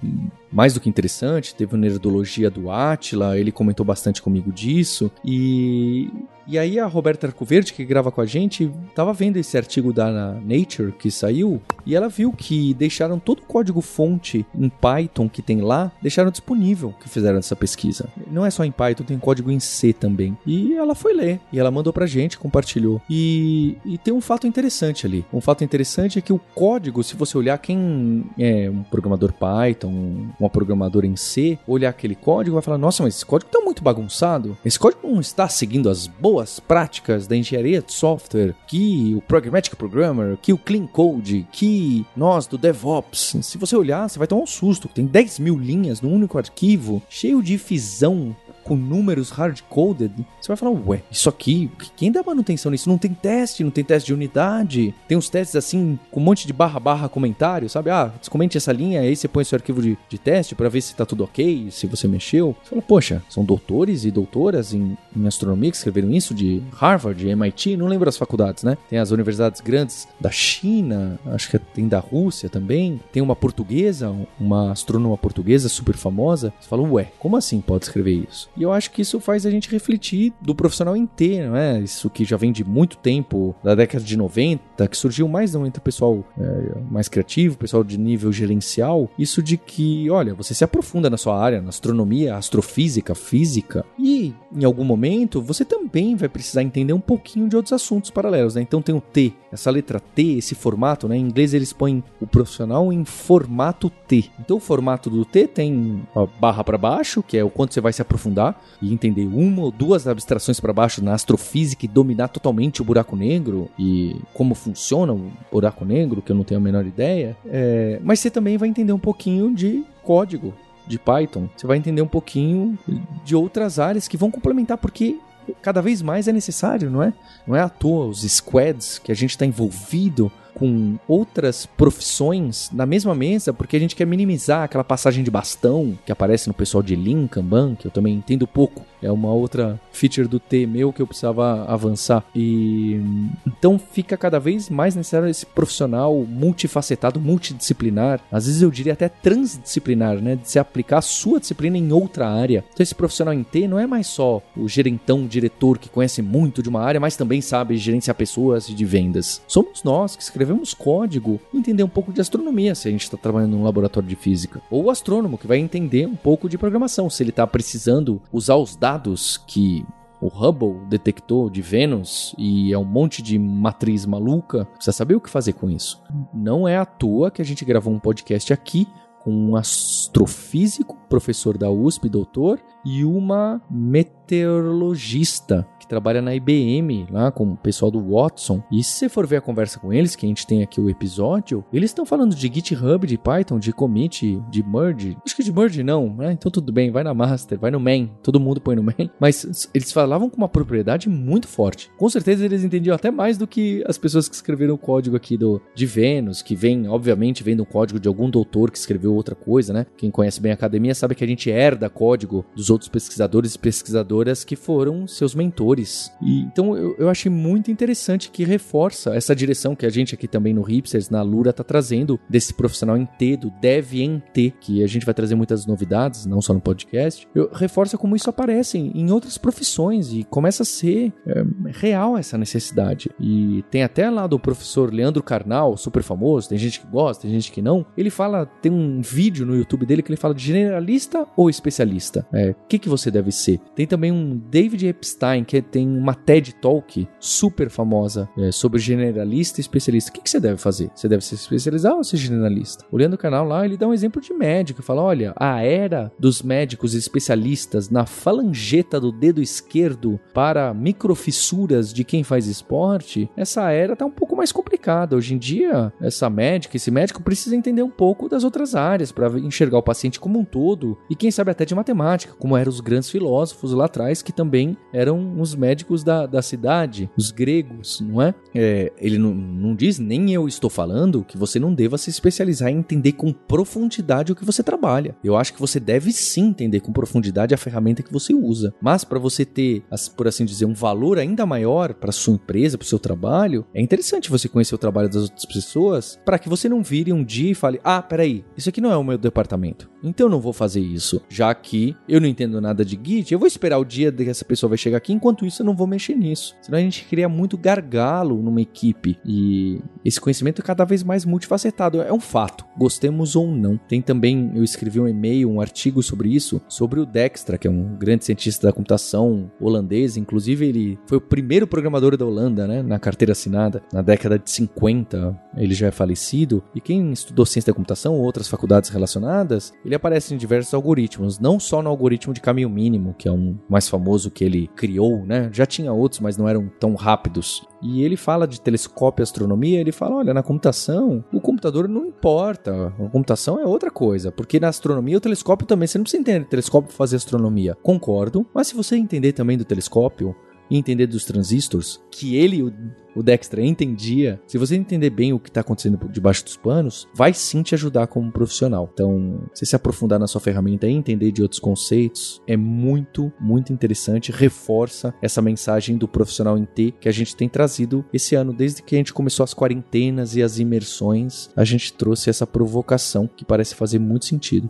[0.52, 1.56] mais do que interessante.
[1.56, 5.12] Teve uma nerdologia do Atila, ele comentou bastante comigo disso.
[5.24, 6.10] E
[6.48, 10.34] e aí a Roberta Arcoverde, que grava com a gente, tava vendo esse artigo da
[10.34, 15.42] Nature que saiu e ela viu que deixaram todo o código fonte em Python que
[15.42, 18.10] tem lá, deixaram disponível que fizeram essa pesquisa.
[18.30, 20.38] Não é só em Python, tem código em C também.
[20.46, 23.02] E ela foi ler e ela mandou pra gente, compartilhou.
[23.10, 25.26] E, e tem um fato interessante ali.
[25.34, 30.28] Um fato interessante é que o código, se você olhar quem é um programador Python,
[30.40, 33.84] uma programadora em C, olhar aquele código vai falar: "Nossa, mas esse código tá muito
[33.84, 34.58] bagunçado.
[34.66, 39.22] Esse código não está seguindo as boas boas práticas da engenharia de software, que o
[39.22, 44.28] Pragmatic Programmer, que o Clean Code, que nós do DevOps, se você olhar, você vai
[44.28, 44.88] tomar um susto.
[44.88, 50.58] Tem 10 mil linhas num único arquivo, cheio de fisão com números hard-coded, você vai
[50.58, 52.90] falar, ué, isso aqui, quem dá manutenção nisso?
[52.90, 56.48] Não tem teste, não tem teste de unidade, tem uns testes assim, com um monte
[56.48, 57.90] de barra barra comentário, sabe?
[57.90, 60.96] Ah, descomente essa linha, aí você põe seu arquivo de, de teste para ver se
[60.96, 62.56] tá tudo ok, se você mexeu.
[62.64, 67.28] Você fala, poxa, são doutores e doutoras em, em astronomia que escreveram isso de Harvard,
[67.28, 68.78] MIT, não lembro as faculdades, né?
[68.90, 74.14] Tem as universidades grandes da China, acho que tem da Rússia também, tem uma portuguesa,
[74.40, 76.54] uma astrônoma portuguesa super famosa.
[76.60, 78.50] Você fala, ué, como assim pode escrever isso?
[78.56, 81.80] E eu acho que isso faz a gente refletir do profissional inteiro, né?
[81.80, 85.66] Isso que já vem de muito tempo, da década de 90, que surgiu mais não
[85.66, 90.54] entre o pessoal é, mais criativo, pessoal de nível gerencial, isso de que, olha, você
[90.54, 96.16] se aprofunda na sua área, na astronomia, astrofísica, física, e em algum momento você também
[96.16, 98.62] vai precisar entender um pouquinho de outros assuntos paralelos, né?
[98.62, 101.16] Então tem o T, essa letra T, esse formato, né?
[101.16, 104.30] Em inglês eles põem o profissional em formato T.
[104.40, 107.82] Então o formato do T tem a barra para baixo, que é o quanto você
[107.82, 108.41] vai se aprofundar
[108.82, 113.16] e entender uma ou duas abstrações para baixo na astrofísica e dominar totalmente o buraco
[113.16, 117.38] negro e como funciona o buraco negro, que eu não tenho a menor ideia.
[117.46, 118.00] É...
[118.04, 120.54] Mas você também vai entender um pouquinho de código
[120.88, 121.48] de Python.
[121.56, 122.78] Você vai entender um pouquinho
[123.24, 125.18] de outras áreas que vão complementar, porque
[125.62, 127.14] cada vez mais é necessário, não é?
[127.46, 132.86] Não é à toa os squads que a gente está envolvido com outras profissões na
[132.86, 136.84] mesma mesa, porque a gente quer minimizar aquela passagem de bastão que aparece no pessoal
[136.84, 138.86] de Lean, Kanban, que eu também entendo pouco.
[139.02, 142.24] É uma outra feature do T meu que eu precisava avançar.
[142.36, 143.02] E
[143.48, 149.10] então fica cada vez mais necessário esse profissional multifacetado, multidisciplinar, às vezes eu diria até
[149.10, 152.64] transdisciplinar, né, de se aplicar a sua disciplina em outra área.
[152.72, 156.22] Então esse profissional em T não é mais só o gerentão, o diretor que conhece
[156.22, 159.42] muito de uma área, mas também sabe gerenciar pessoas e de vendas.
[159.48, 163.18] Somos nós que escrevemos escrevemos código, entender um pouco de astronomia, se a gente está
[163.18, 164.62] trabalhando num laboratório de física.
[164.70, 168.56] Ou o astrônomo, que vai entender um pouco de programação, se ele está precisando usar
[168.56, 169.86] os dados que
[170.22, 175.22] o Hubble detectou de Vênus e é um monte de matriz maluca, precisa saber o
[175.22, 176.02] que fazer com isso.
[176.34, 178.88] Não é à toa que a gente gravou um podcast aqui
[179.24, 187.52] com um astrofísico, professor da USP, doutor, e uma meteorologista trabalha na IBM, lá com
[187.52, 188.64] o pessoal do Watson.
[188.72, 190.90] E se você for ver a conversa com eles, que a gente tem aqui o
[190.90, 195.18] episódio, eles estão falando de GitHub, de Python, de commit, de merge.
[195.26, 196.32] Acho que de merge não, né?
[196.32, 199.10] Então tudo bem, vai na master, vai no main, todo mundo põe no main.
[199.20, 201.92] Mas eles falavam com uma propriedade muito forte.
[201.98, 205.36] Com certeza eles entendiam até mais do que as pessoas que escreveram o código aqui
[205.36, 209.36] do de Vênus, que vem, obviamente, vem do código de algum doutor que escreveu outra
[209.36, 209.86] coisa, né?
[209.98, 213.60] Quem conhece bem a academia sabe que a gente herda código dos outros pesquisadores e
[213.60, 215.81] pesquisadoras que foram seus mentores
[216.22, 220.28] e, então eu, eu achei muito interessante que reforça essa direção que a gente aqui
[220.28, 224.54] também no Hipsters, na Lura, tá trazendo desse profissional em T, do Dev em T,
[224.60, 227.28] que a gente vai trazer muitas novidades, não só no podcast.
[227.34, 232.38] Eu, reforça como isso aparece em outras profissões e começa a ser é, real essa
[232.38, 233.10] necessidade.
[233.20, 237.32] E tem até lá do professor Leandro Carnal, super famoso, tem gente que gosta, tem
[237.32, 237.86] gente que não.
[237.98, 242.26] Ele fala, tem um vídeo no YouTube dele que ele fala de generalista ou especialista.
[242.32, 243.60] O é, que, que você deve ser?
[243.76, 248.80] Tem também um David Epstein, que é tem uma TED Talk super famosa é, sobre
[248.80, 250.12] generalista e especialista.
[250.12, 250.92] O que, que, você deve fazer?
[250.94, 252.86] Você deve se especializar ou ser generalista?
[252.92, 254.84] Olhando o canal lá, ele dá um exemplo de médico.
[254.84, 262.04] Fala: olha, a era dos médicos especialistas na falangeta do dedo esquerdo para microfissuras de
[262.04, 265.16] quem faz esporte, essa era tá um pouco mais complicada.
[265.16, 269.40] Hoje em dia, essa médica, esse médico precisa entender um pouco das outras áreas para
[269.40, 272.82] enxergar o paciente como um todo e quem sabe até de matemática, como eram os
[272.82, 278.20] grandes filósofos lá atrás que também eram os médicos da, da cidade, os gregos, não
[278.20, 278.34] é?
[278.54, 282.70] é ele não, não diz, nem eu estou falando, que você não deva se especializar
[282.70, 285.16] em entender com profundidade o que você trabalha.
[285.24, 288.74] Eu acho que você deve sim entender com profundidade a ferramenta que você usa.
[288.82, 289.84] Mas para você ter,
[290.18, 293.82] por assim dizer, um valor ainda maior para sua empresa, para o seu trabalho, é
[293.82, 297.52] interessante você conhecer o trabalho das outras pessoas para que você não vire um dia
[297.52, 299.90] e fale: ah, peraí, isso aqui não é o meu departamento.
[300.04, 301.22] Então eu não vou fazer isso.
[301.30, 304.46] Já que eu não entendo nada de Git, eu vou esperar o dia que essa
[304.46, 306.56] pessoa vai chegar aqui, enquanto isso eu não vou mexer nisso.
[306.62, 309.18] Senão a gente cria muito gargalo numa equipe.
[309.26, 312.02] E esse conhecimento é cada vez mais multifacetado.
[312.02, 313.78] É um fato, gostemos ou não.
[313.78, 317.72] Tem também, eu escrevi um e-mail, um artigo sobre isso, sobre o Dijkstra, que é
[317.72, 320.18] um grande cientista da computação holandês.
[320.18, 322.82] Inclusive, ele foi o primeiro programador da Holanda, né?
[322.82, 327.72] Na carteira assinada, na década de 50, ele já é falecido, e quem estudou ciência
[327.72, 332.34] da computação ou outras faculdades relacionadas, ele aparece em diversos algoritmos, não só no algoritmo
[332.34, 335.50] de caminho mínimo, que é um mais famoso que ele criou, né?
[335.54, 337.66] Já tinha outros, mas não eram tão rápidos.
[337.82, 342.06] E ele fala de telescópio e astronomia, ele fala, olha, na computação, o computador não
[342.06, 346.22] importa, a computação é outra coisa, porque na astronomia o telescópio também, você não precisa
[346.22, 347.78] entender telescópio para fazer astronomia.
[347.82, 350.36] Concordo, mas se você entender também do telescópio,
[350.72, 352.74] e entender dos transistores, que ele, o,
[353.14, 357.34] o Dexter, entendia, se você entender bem o que está acontecendo debaixo dos panos, vai
[357.34, 358.90] sim te ajudar como profissional.
[358.94, 363.74] Então, se se aprofundar na sua ferramenta e entender de outros conceitos, é muito, muito
[363.74, 368.54] interessante, reforça essa mensagem do profissional em T que a gente tem trazido esse ano,
[368.54, 373.28] desde que a gente começou as quarentenas e as imersões, a gente trouxe essa provocação
[373.28, 374.70] que parece fazer muito sentido.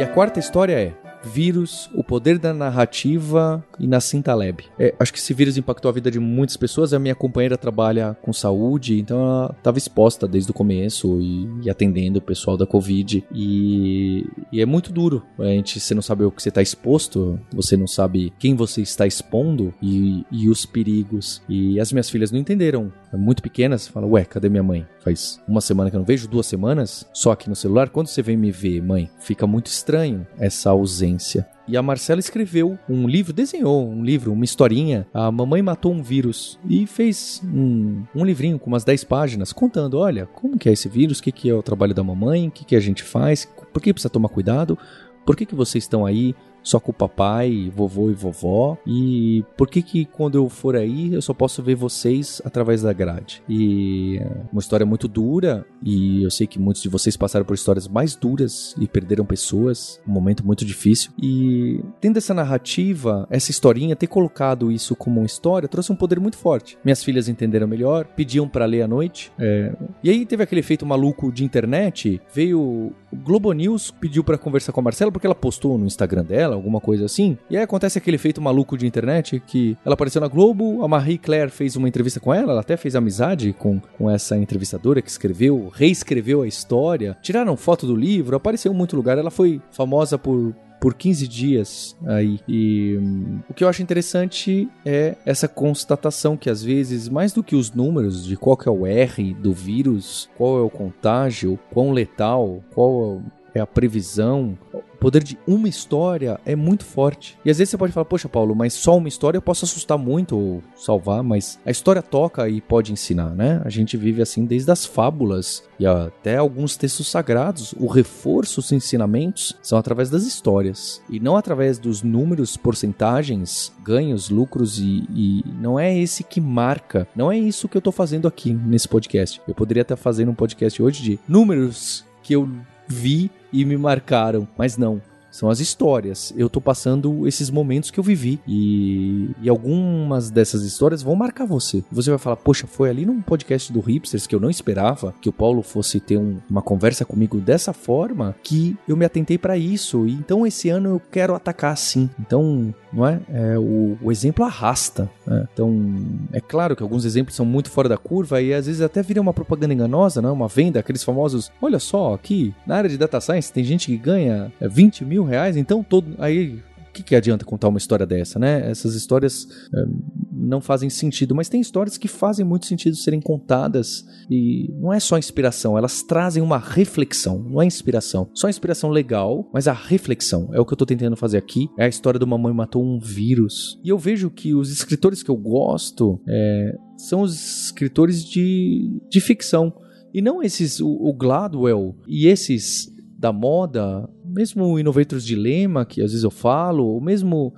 [0.00, 0.94] E a quarta história é
[1.30, 4.64] Vírus, o poder da narrativa e Nassim Taleb.
[4.78, 6.92] É, acho que esse vírus impactou a vida de muitas pessoas.
[6.92, 11.70] A minha companheira trabalha com saúde, então ela estava exposta desde o começo e, e,
[11.70, 13.24] atendendo o pessoal da Covid.
[13.32, 15.22] E, e, é muito duro.
[15.38, 18.82] A gente, você não sabe o que você está exposto, você não sabe quem você
[18.82, 21.42] está expondo e, e os perigos.
[21.48, 22.92] E as minhas filhas não entenderam.
[23.12, 24.86] Muito pequenas, falam, ué, cadê minha mãe?
[25.02, 27.88] Faz uma semana que eu não vejo, duas semanas, só aqui no celular.
[27.88, 31.19] Quando você vem me ver, mãe, fica muito estranho essa ausência.
[31.68, 35.06] E a Marcela escreveu um livro, desenhou um livro, uma historinha.
[35.14, 39.98] A mamãe matou um vírus e fez um, um livrinho com umas 10 páginas contando:
[39.98, 42.50] olha, como que é esse vírus, o que, que é o trabalho da mamãe, o
[42.50, 44.76] que, que a gente faz, por que precisa tomar cuidado,
[45.24, 48.76] por que, que vocês estão aí só com o papai, vovô e vovó.
[48.86, 52.92] E por que que quando eu for aí eu só posso ver vocês através da
[52.92, 53.42] grade?
[53.48, 57.54] E é uma história muito dura e eu sei que muitos de vocês passaram por
[57.54, 61.12] histórias mais duras e perderam pessoas, um momento muito difícil.
[61.20, 66.20] E tendo essa narrativa, essa historinha, ter colocado isso como uma história trouxe um poder
[66.20, 66.78] muito forte.
[66.84, 69.32] Minhas filhas entenderam melhor, pediam para ler à noite.
[69.38, 69.72] É...
[70.02, 74.72] E aí teve aquele efeito maluco de internet, veio o Globo News pediu para conversar
[74.72, 77.36] com a Marcela porque ela postou no Instagram dela alguma coisa assim.
[77.48, 81.18] E aí acontece aquele efeito maluco de internet que ela apareceu na Globo, a Marie
[81.18, 85.10] Claire fez uma entrevista com ela, ela até fez amizade com, com essa entrevistadora que
[85.10, 87.16] escreveu, reescreveu a história.
[87.22, 89.18] Tiraram foto do livro, apareceu em muito lugar.
[89.18, 92.40] Ela foi famosa por por 15 dias aí.
[92.48, 97.44] E hum, o que eu acho interessante é essa constatação que às vezes, mais do
[97.44, 101.58] que os números de qual que é o R do vírus, qual é o contágio,
[101.70, 104.56] quão letal, qual é a previsão,
[105.00, 107.38] poder de uma história é muito forte.
[107.44, 109.96] E às vezes você pode falar, poxa, Paulo, mas só uma história eu posso assustar
[109.96, 113.62] muito ou salvar, mas a história toca e pode ensinar, né?
[113.64, 117.74] A gente vive assim desde as fábulas e até alguns textos sagrados.
[117.78, 124.28] O reforço, os ensinamentos são através das histórias e não através dos números, porcentagens, ganhos,
[124.28, 127.08] lucros e, e não é esse que marca.
[127.16, 129.40] Não é isso que eu tô fazendo aqui nesse podcast.
[129.48, 132.48] Eu poderia estar fazendo um podcast hoje de números que eu
[132.90, 135.00] vi e me marcaram, mas não.
[135.30, 136.32] São as histórias.
[136.36, 138.40] Eu tô passando esses momentos que eu vivi.
[138.46, 141.84] E, e algumas dessas histórias vão marcar você.
[141.90, 145.28] Você vai falar, poxa, foi ali num podcast do Hipsters que eu não esperava que
[145.28, 149.56] o Paulo fosse ter um, uma conversa comigo dessa forma que eu me atentei para
[149.56, 150.06] isso.
[150.06, 152.10] E então esse ano eu quero atacar assim.
[152.18, 153.20] Então, não é?
[153.32, 155.08] é o, o, exemplo arrasta.
[155.24, 155.46] Né?
[155.52, 155.96] Então,
[156.32, 159.22] é claro que alguns exemplos são muito fora da curva e às vezes até viram
[159.22, 160.28] uma propaganda enganosa, né?
[160.28, 161.52] uma venda, aqueles famosos.
[161.62, 165.24] Olha só, aqui na área de data science tem gente que ganha 20 mil mil
[165.24, 166.14] reais, então todo.
[166.18, 166.58] Aí
[166.90, 168.68] o que, que adianta contar uma história dessa, né?
[168.68, 169.84] Essas histórias é,
[170.32, 174.98] não fazem sentido, mas tem histórias que fazem muito sentido serem contadas e não é
[174.98, 178.28] só inspiração, elas trazem uma reflexão, não é inspiração.
[178.34, 181.68] Só inspiração legal, mas a reflexão é o que eu tô tentando fazer aqui.
[181.78, 183.78] É a história de uma mãe matou um vírus.
[183.84, 189.20] E eu vejo que os escritores que eu gosto é, são os escritores de, de
[189.20, 189.72] ficção.
[190.12, 196.12] E não esses, o, o Gladwell e esses da moda, mesmo Innovators Dilema, que às
[196.12, 197.52] vezes eu falo, ou mesmo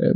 [0.00, 0.12] é,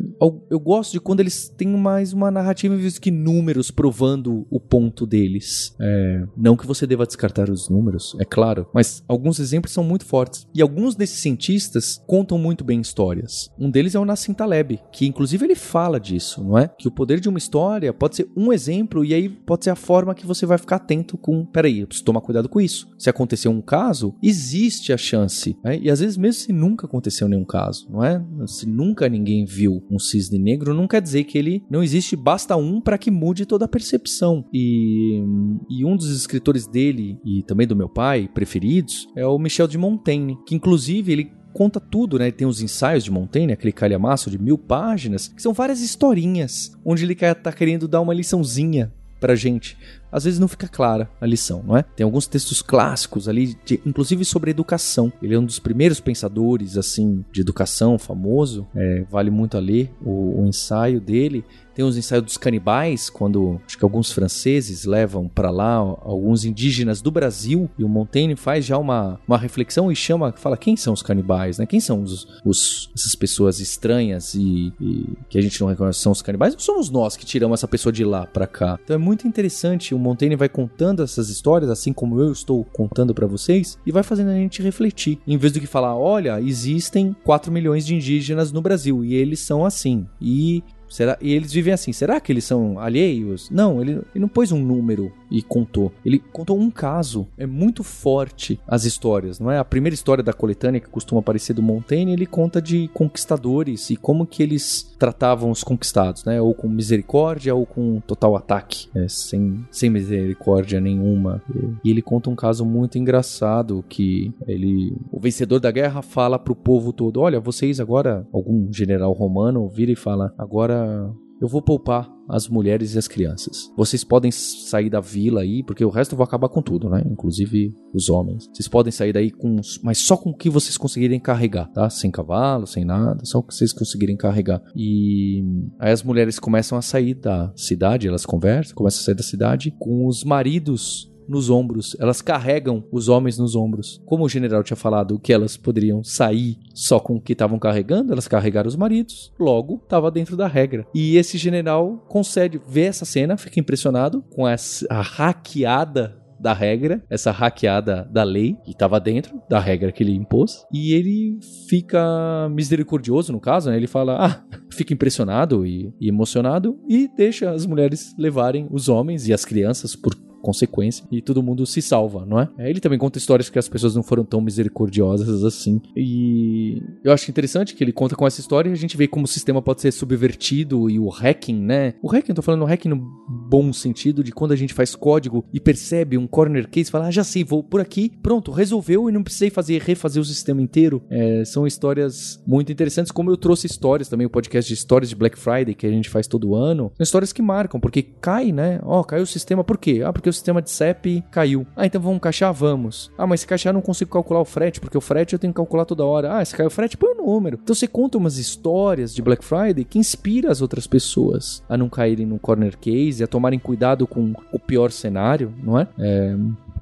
[0.51, 4.61] eu gosto de quando eles têm mais uma narrativa em vez que números provando o
[4.61, 5.75] ponto deles.
[5.81, 10.05] É, não que você deva descartar os números, é claro, mas alguns exemplos são muito
[10.05, 10.47] fortes.
[10.55, 13.51] E alguns desses cientistas contam muito bem histórias.
[13.59, 16.69] Um deles é o Nassim Taleb, que inclusive ele fala disso, não é?
[16.69, 19.77] Que o poder de uma história pode ser um exemplo e aí pode ser a
[19.77, 21.45] forma que você vai ficar atento com.
[21.45, 22.89] Peraí, eu preciso tomar cuidado com isso.
[22.99, 25.57] Se acontecer um caso, existe a chance.
[25.65, 25.79] Né?
[25.79, 28.23] E às vezes, mesmo se nunca aconteceu nenhum caso, não é?
[28.47, 32.17] Se nunca ninguém viu viu um cisne negro, não quer dizer que ele não existe,
[32.17, 34.45] basta um para que mude toda a percepção.
[34.53, 35.23] E,
[35.71, 39.79] e um dos escritores dele, e também do meu pai, preferidos, é o Michel de
[39.79, 42.31] Montaigne, que inclusive ele conta tudo, né?
[42.31, 47.05] Tem os ensaios de Montaigne, aquele calhamaço de mil páginas, que são várias historinhas, onde
[47.05, 49.77] ele tá querendo dar uma liçãozinha pra gente.
[50.13, 51.83] Às vezes não fica clara a lição, não é?
[51.83, 55.13] Tem alguns textos clássicos ali, de, inclusive sobre educação.
[55.23, 58.67] Ele é um dos primeiros pensadores, assim, de educação famoso.
[58.75, 61.45] É, vale muito a ler o, o ensaio dele.
[61.81, 67.01] Tem os ensaios dos canibais, quando acho que alguns franceses levam para lá alguns indígenas
[67.01, 70.93] do Brasil e o Montaigne faz já uma, uma reflexão e chama, fala quem são
[70.93, 71.65] os canibais, né?
[71.65, 76.13] Quem são os, os essas pessoas estranhas e, e, que a gente não reconhece são
[76.13, 76.53] os canibais?
[76.53, 78.79] Ou somos nós que tiramos essa pessoa de lá para cá?
[78.85, 79.95] Então é muito interessante.
[79.95, 84.03] O Montaigne vai contando essas histórias, assim como eu estou contando para vocês, e vai
[84.03, 85.19] fazendo a gente refletir.
[85.27, 89.41] Em vez do que falar, olha, existem 4 milhões de indígenas no Brasil e eles
[89.41, 90.07] são assim.
[90.21, 91.17] E Será?
[91.21, 91.93] E eles vivem assim.
[91.93, 93.49] Será que eles são alheios?
[93.49, 95.93] Não, ele, ele não pôs um número e contou.
[96.05, 97.27] Ele contou um caso.
[97.39, 99.59] É muito forte as histórias, não é?
[99.59, 103.97] A primeira história da coletânea que costuma aparecer do Montaigne, ele conta de conquistadores e
[103.97, 106.41] como que eles tratavam os conquistados, né?
[106.41, 111.43] Ou com misericórdia ou com total ataque, é, sem, sem misericórdia nenhuma.
[111.85, 116.57] E ele conta um caso muito engraçado que ele, o vencedor da guerra fala pro
[116.57, 122.11] povo todo: "Olha, vocês agora, algum general romano vira e fala: "Agora eu vou poupar
[122.31, 123.71] as mulheres e as crianças.
[123.77, 127.03] Vocês podem sair da vila aí, porque o resto eu vou acabar com tudo, né?
[127.11, 128.49] Inclusive os homens.
[128.53, 131.91] Vocês podem sair daí com, mas só com o que vocês conseguirem carregar, tá?
[131.91, 134.63] Sem cavalo, sem nada, só o que vocês conseguirem carregar.
[134.75, 135.45] E
[135.79, 139.75] aí as mulheres começam a sair da cidade, elas conversam, começam a sair da cidade
[139.79, 144.01] com os maridos nos ombros, elas carregam os homens nos ombros.
[144.07, 148.13] Como o general tinha falado que elas poderiam sair só com o que estavam carregando,
[148.13, 150.87] elas carregaram os maridos, logo estava dentro da regra.
[150.95, 157.31] E esse general concede, vê essa cena, fica impressionado com essa, hackeada da regra, essa
[157.31, 163.31] hackeada da lei, que estava dentro da regra que ele impôs, e ele fica misericordioso,
[163.31, 163.77] no caso, né?
[163.77, 169.29] Ele fala, ah, fica impressionado e, e emocionado e deixa as mulheres levarem os homens
[169.29, 172.49] e as crianças por consequência e todo mundo se salva, não é?
[172.59, 172.71] é?
[172.71, 175.81] Ele também conta histórias que as pessoas não foram tão misericordiosas assim.
[175.97, 179.25] E eu acho interessante que ele conta com essa história e a gente vê como
[179.25, 181.95] o sistema pode ser subvertido e o hacking, né?
[182.03, 185.45] O hacking, eu tô falando hacking no bom sentido de quando a gente faz código
[185.53, 189.13] e percebe um corner case fala, ah, já sei, vou por aqui, pronto, resolveu e
[189.13, 191.03] não precisei fazer refazer o sistema inteiro.
[191.11, 195.17] É, são histórias muito interessantes, como eu trouxe histórias também, o podcast de histórias de
[195.17, 196.93] Black Friday que a gente faz todo ano.
[196.97, 198.81] São histórias que marcam, porque cai, né?
[198.83, 200.03] Ó, oh, caiu o sistema, por quê?
[200.05, 201.67] Ah, porque o sistema de CEP caiu.
[201.77, 202.53] Ah, então vamos caixar?
[202.53, 203.11] Vamos.
[203.19, 205.53] Ah, mas se caixar eu não consigo calcular o frete, porque o frete eu tenho
[205.53, 206.39] que calcular toda hora.
[206.39, 207.59] Ah, se caiu o frete, põe o número.
[207.63, 211.89] Então você conta umas histórias de Black Friday que inspira as outras pessoas a não
[211.89, 215.89] caírem no corner case, a tomarem cuidado com o pior cenário, não é?
[215.99, 216.37] é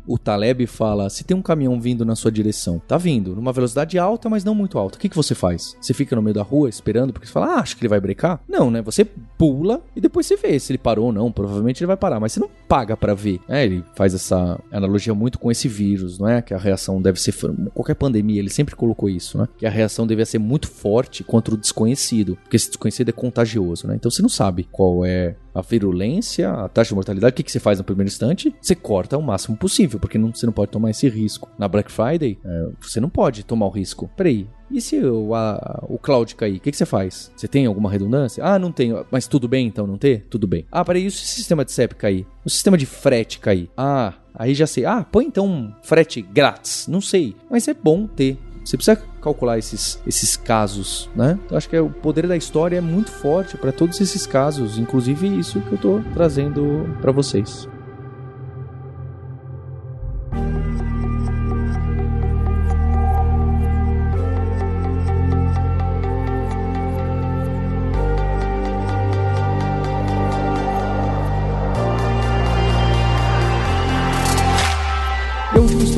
[0.08, 3.98] o Taleb fala: se tem um caminhão vindo na sua direção, tá vindo numa velocidade
[3.98, 5.76] alta, mas não muito alta, o que, que você faz?
[5.80, 8.00] Você fica no meio da rua esperando porque você fala: ah, acho que ele vai
[8.00, 8.40] brecar?
[8.48, 8.80] Não, né?
[8.82, 11.30] Você pula e depois você vê se ele parou ou não.
[11.30, 13.40] Provavelmente ele vai parar, mas você não paga para ver.
[13.48, 16.40] É, ele faz essa analogia muito com esse vírus, não é?
[16.40, 17.34] Que a reação deve ser.
[17.74, 19.46] Qualquer pandemia, ele sempre colocou isso, né?
[19.58, 23.86] Que a reação deve ser muito forte contra o desconhecido, porque esse desconhecido é contagioso,
[23.86, 23.94] né?
[23.94, 27.50] Então você não sabe qual é a virulência, a taxa de mortalidade, o que, que
[27.50, 28.54] você faz no primeiro instante?
[28.60, 31.48] Você corta o máximo possível, porque não, você não pode tomar esse risco.
[31.58, 34.08] Na Black Friday, é, você não pode tomar o risco.
[34.16, 36.58] Peraí, e se o, a, o cloud cair?
[36.58, 37.32] O que, que, você faz?
[37.36, 38.44] Você tem alguma redundância?
[38.44, 39.04] Ah, não tenho.
[39.10, 40.26] Mas tudo bem então não ter?
[40.30, 40.66] Tudo bem.
[40.70, 42.26] Ah, peraí, e se o sistema de CEP cair?
[42.44, 43.68] O sistema de frete cair?
[43.76, 44.84] Ah, aí já sei.
[44.84, 46.86] Ah, põe então um frete grátis.
[46.86, 47.34] Não sei.
[47.50, 48.38] Mas é bom ter.
[48.64, 51.38] Você precisa calcular esses, esses casos, né?
[51.50, 54.78] Eu acho que é, o poder da história é muito forte para todos esses casos,
[54.78, 57.68] inclusive isso que eu estou trazendo para vocês.